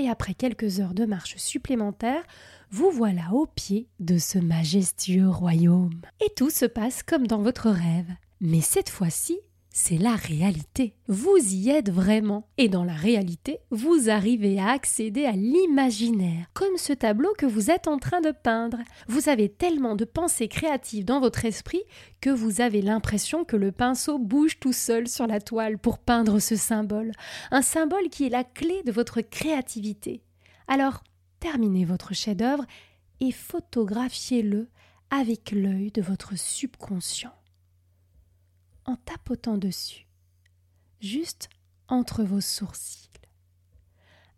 Et 0.00 0.08
après 0.08 0.32
quelques 0.32 0.80
heures 0.80 0.94
de 0.94 1.04
marche 1.04 1.36
supplémentaire, 1.36 2.22
vous 2.70 2.90
voilà 2.90 3.34
au 3.34 3.44
pied 3.44 3.86
de 4.00 4.16
ce 4.16 4.38
majestueux 4.38 5.28
royaume. 5.28 6.00
Et 6.24 6.30
tout 6.34 6.48
se 6.48 6.64
passe 6.64 7.02
comme 7.02 7.26
dans 7.26 7.42
votre 7.42 7.68
rêve. 7.68 8.08
Mais 8.40 8.62
cette 8.62 8.88
fois-ci, 8.88 9.38
c'est 9.80 9.96
la 9.96 10.14
réalité. 10.14 10.94
Vous 11.08 11.38
y 11.38 11.70
êtes 11.70 11.90
vraiment. 11.90 12.46
Et 12.58 12.68
dans 12.68 12.84
la 12.84 12.92
réalité, 12.92 13.60
vous 13.70 14.10
arrivez 14.10 14.60
à 14.60 14.68
accéder 14.68 15.24
à 15.24 15.32
l'imaginaire, 15.32 16.46
comme 16.52 16.76
ce 16.76 16.92
tableau 16.92 17.32
que 17.38 17.46
vous 17.46 17.70
êtes 17.70 17.88
en 17.88 17.96
train 17.96 18.20
de 18.20 18.30
peindre. 18.30 18.78
Vous 19.08 19.30
avez 19.30 19.48
tellement 19.48 19.96
de 19.96 20.04
pensées 20.04 20.48
créatives 20.48 21.06
dans 21.06 21.18
votre 21.18 21.46
esprit 21.46 21.82
que 22.20 22.28
vous 22.28 22.60
avez 22.60 22.82
l'impression 22.82 23.44
que 23.44 23.56
le 23.56 23.72
pinceau 23.72 24.18
bouge 24.18 24.60
tout 24.60 24.74
seul 24.74 25.08
sur 25.08 25.26
la 25.26 25.40
toile 25.40 25.78
pour 25.78 25.98
peindre 25.98 26.40
ce 26.40 26.56
symbole. 26.56 27.12
Un 27.50 27.62
symbole 27.62 28.10
qui 28.10 28.26
est 28.26 28.30
la 28.30 28.44
clé 28.44 28.82
de 28.84 28.92
votre 28.92 29.22
créativité. 29.22 30.22
Alors, 30.68 31.02
terminez 31.40 31.86
votre 31.86 32.12
chef-d'œuvre 32.12 32.66
et 33.20 33.32
photographiez-le 33.32 34.68
avec 35.10 35.52
l'œil 35.52 35.90
de 35.90 36.02
votre 36.02 36.36
subconscient 36.36 37.32
en 38.90 38.96
tapotant 38.96 39.56
dessus, 39.56 40.08
juste 41.00 41.48
entre 41.86 42.24
vos 42.24 42.40
sourcils, 42.40 43.08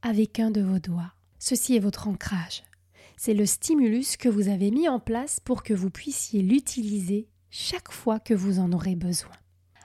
avec 0.03 0.39
un 0.41 0.51
de 0.51 0.61
vos 0.61 0.79
doigts. 0.79 1.15
Ceci 1.39 1.75
est 1.75 1.81
votre 1.81 2.07
ancrage. 2.07 2.63
C'est 3.17 3.33
le 3.33 3.47
stimulus 3.47 4.19
que 4.19 4.29
vous 4.29 4.49
avez 4.49 4.71
mis 4.71 4.91
en 4.91 5.01
place 5.01 5.41
pour 5.41 5.63
que 5.63 5.73
vous 5.73 5.89
puissiez 5.89 6.43
l'utiliser 6.43 7.29
chaque 7.51 7.91
fois 7.91 8.21
que 8.21 8.35
vous 8.35 8.59
en 8.59 8.73
aurez 8.73 8.95
besoin. 8.95 9.33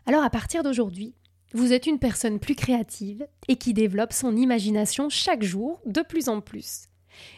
Alors 0.06 0.23
à 0.23 0.30
partir 0.30 0.63
d'aujourd'hui, 0.63 1.15
vous 1.53 1.71
êtes 1.71 1.88
une 1.88 1.99
personne 1.99 2.39
plus 2.39 2.56
créative 2.56 3.25
et 3.47 3.56
qui 3.56 3.73
développe 3.73 4.12
son 4.12 4.36
imagination 4.36 5.08
chaque 5.08 5.43
jour 5.43 5.80
de 5.86 6.01
plus 6.01 6.27
en 6.27 6.41
plus. 6.41 6.89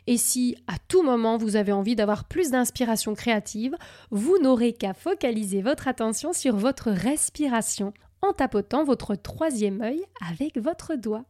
Et 0.08 0.18
si 0.18 0.56
à 0.68 0.78
tout 0.88 1.04
moment 1.04 1.38
vous 1.38 1.56
avez 1.56 1.72
envie 1.72 1.96
d'avoir 1.96 2.26
plus 2.26 2.52
d'inspiration 2.52 3.14
créative, 3.14 3.76
vous 4.12 4.38
n'aurez 4.40 4.74
qu'à 4.74 4.94
focaliser 4.94 5.62
votre 5.62 5.88
attention 5.88 6.34
sur 6.34 6.56
votre 6.56 6.92
respiration 6.92 7.94
en 8.22 8.34
tapotant 8.34 8.84
votre 8.84 9.16
troisième 9.16 9.82
œil 9.82 10.04
avec 10.28 10.58
votre 10.58 10.96
doigt. 10.96 11.26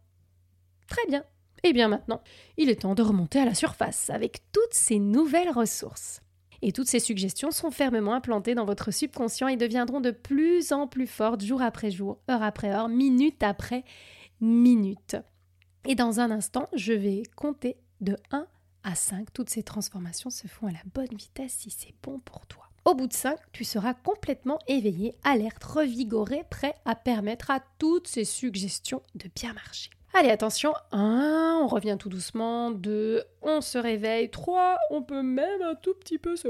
Très 0.87 1.05
bien. 1.07 1.23
Et 1.63 1.69
eh 1.69 1.73
bien 1.73 1.89
maintenant, 1.89 2.21
il 2.55 2.69
est 2.69 2.81
temps 2.81 2.95
de 2.95 3.01
remonter 3.01 3.39
à 3.39 3.45
la 3.45 3.53
surface 3.53 4.09
avec 4.09 4.39
toutes 4.53 4.73
ces 4.73 4.97
nouvelles 4.97 5.51
ressources. 5.51 6.21
Et 6.61 6.71
toutes 6.71 6.87
ces 6.87 6.99
suggestions 6.99 7.51
sont 7.51 7.71
fermement 7.71 8.13
implantées 8.13 8.55
dans 8.55 8.65
votre 8.65 8.91
subconscient 8.91 9.47
et 9.47 9.57
deviendront 9.57 10.01
de 10.01 10.11
plus 10.11 10.71
en 10.71 10.87
plus 10.87 11.07
fortes 11.07 11.43
jour 11.43 11.61
après 11.61 11.91
jour, 11.91 12.19
heure 12.29 12.43
après 12.43 12.69
heure, 12.69 12.89
minute 12.89 13.43
après 13.43 13.83
minute. 14.41 15.17
Et 15.85 15.95
dans 15.95 16.19
un 16.19 16.31
instant, 16.31 16.67
je 16.73 16.93
vais 16.93 17.23
compter 17.35 17.77
de 18.01 18.17
1 18.31 18.45
à 18.83 18.95
5, 18.95 19.33
toutes 19.33 19.49
ces 19.49 19.63
transformations 19.63 20.29
se 20.29 20.47
font 20.47 20.67
à 20.67 20.71
la 20.71 20.79
bonne 20.93 21.15
vitesse 21.15 21.53
si 21.53 21.69
c'est 21.69 21.93
bon 22.01 22.19
pour 22.19 22.45
toi. 22.45 22.69
Au 22.85 22.95
bout 22.95 23.07
de 23.07 23.13
5, 23.13 23.37
tu 23.51 23.65
seras 23.65 23.93
complètement 23.93 24.57
éveillé, 24.67 25.15
alerte, 25.23 25.63
revigoré, 25.63 26.45
prêt 26.49 26.75
à 26.85 26.95
permettre 26.95 27.51
à 27.51 27.59
toutes 27.77 28.07
ces 28.07 28.23
suggestions 28.23 29.03
de 29.15 29.29
bien 29.35 29.53
marcher. 29.53 29.89
Allez, 30.13 30.31
attention, 30.31 30.73
1, 30.91 31.59
on 31.61 31.67
revient 31.67 31.97
tout 31.99 32.09
doucement, 32.09 32.71
2, 32.71 33.23
on 33.43 33.61
se 33.61 33.77
réveille, 33.77 34.31
3, 34.31 34.79
on 34.89 35.03
peut 35.03 35.21
même 35.21 35.61
un 35.61 35.75
tout 35.75 35.93
petit 35.93 36.17
peu 36.17 36.35
se 36.35 36.47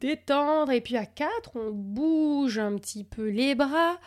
détendre, 0.00 0.72
et 0.72 0.80
puis 0.80 0.96
à 0.96 1.06
4, 1.06 1.52
on 1.54 1.70
bouge 1.70 2.58
un 2.58 2.76
petit 2.76 3.04
peu 3.04 3.28
les 3.28 3.54
bras. 3.54 3.98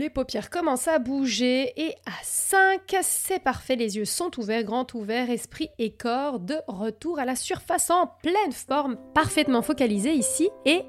Les 0.00 0.08
paupières 0.08 0.50
commencent 0.50 0.88
à 0.88 0.98
bouger 0.98 1.72
et 1.76 1.94
à 2.06 2.12
5, 2.22 2.80
c'est 3.02 3.42
parfait, 3.42 3.76
les 3.76 3.96
yeux 3.96 4.04
sont 4.04 4.30
ouverts, 4.38 4.64
grand 4.64 4.94
ouverts, 4.94 5.30
esprit 5.30 5.68
et 5.78 5.90
corps 5.90 6.40
de 6.40 6.54
retour 6.68 7.18
à 7.18 7.24
la 7.24 7.36
surface 7.36 7.90
en 7.90 8.06
pleine 8.22 8.52
forme, 8.52 8.96
parfaitement 9.14 9.62
focalisé 9.62 10.12
ici 10.12 10.48
et 10.64 10.82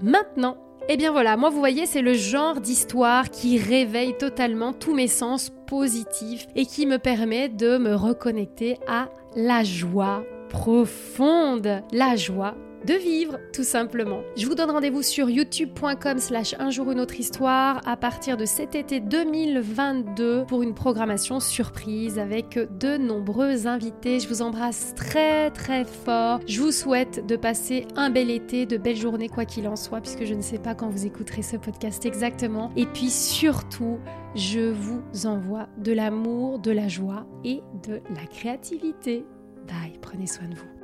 maintenant. 0.00 0.58
Et 0.82 0.94
eh 0.94 0.96
bien 0.96 1.12
voilà, 1.12 1.36
moi 1.36 1.50
vous 1.50 1.58
voyez, 1.58 1.86
c'est 1.86 2.02
le 2.02 2.14
genre 2.14 2.60
d'histoire 2.60 3.30
qui 3.30 3.58
réveille 3.58 4.16
totalement 4.16 4.72
tous 4.72 4.94
mes 4.94 5.08
sens 5.08 5.50
positifs 5.66 6.46
et 6.54 6.66
qui 6.66 6.86
me 6.86 6.98
permet 6.98 7.48
de 7.48 7.78
me 7.78 7.94
reconnecter 7.94 8.78
à 8.86 9.08
la 9.34 9.64
joie 9.64 10.24
profonde, 10.50 11.82
la 11.92 12.16
joie 12.16 12.54
de 12.86 12.94
vivre, 12.94 13.38
tout 13.52 13.64
simplement. 13.64 14.22
Je 14.36 14.46
vous 14.46 14.54
donne 14.54 14.70
rendez-vous 14.70 15.02
sur 15.02 15.30
youtube.com 15.30 16.18
slash 16.18 16.54
un 16.58 16.70
jour 16.70 16.90
une 16.90 17.00
autre 17.00 17.18
histoire 17.18 17.80
à 17.86 17.96
partir 17.96 18.36
de 18.36 18.44
cet 18.44 18.74
été 18.74 19.00
2022 19.00 20.44
pour 20.46 20.62
une 20.62 20.74
programmation 20.74 21.40
surprise 21.40 22.18
avec 22.18 22.58
de 22.78 22.96
nombreux 22.96 23.66
invités. 23.66 24.20
Je 24.20 24.28
vous 24.28 24.42
embrasse 24.42 24.94
très 24.96 25.50
très 25.50 25.84
fort. 25.84 26.40
Je 26.46 26.60
vous 26.60 26.72
souhaite 26.72 27.26
de 27.26 27.36
passer 27.36 27.86
un 27.96 28.10
bel 28.10 28.30
été, 28.30 28.66
de 28.66 28.76
belles 28.76 28.96
journées 28.96 29.28
quoi 29.28 29.44
qu'il 29.44 29.68
en 29.68 29.76
soit, 29.76 30.00
puisque 30.00 30.24
je 30.24 30.34
ne 30.34 30.42
sais 30.42 30.58
pas 30.58 30.74
quand 30.74 30.88
vous 30.88 31.06
écouterez 31.06 31.42
ce 31.42 31.56
podcast 31.56 32.04
exactement. 32.04 32.72
Et 32.76 32.86
puis 32.86 33.10
surtout, 33.10 33.98
je 34.34 34.70
vous 34.70 35.02
envoie 35.26 35.68
de 35.78 35.92
l'amour, 35.92 36.58
de 36.58 36.70
la 36.70 36.88
joie 36.88 37.26
et 37.44 37.62
de 37.86 38.00
la 38.14 38.26
créativité. 38.26 39.24
Bye, 39.68 39.98
prenez 40.00 40.26
soin 40.26 40.48
de 40.48 40.56
vous. 40.56 40.81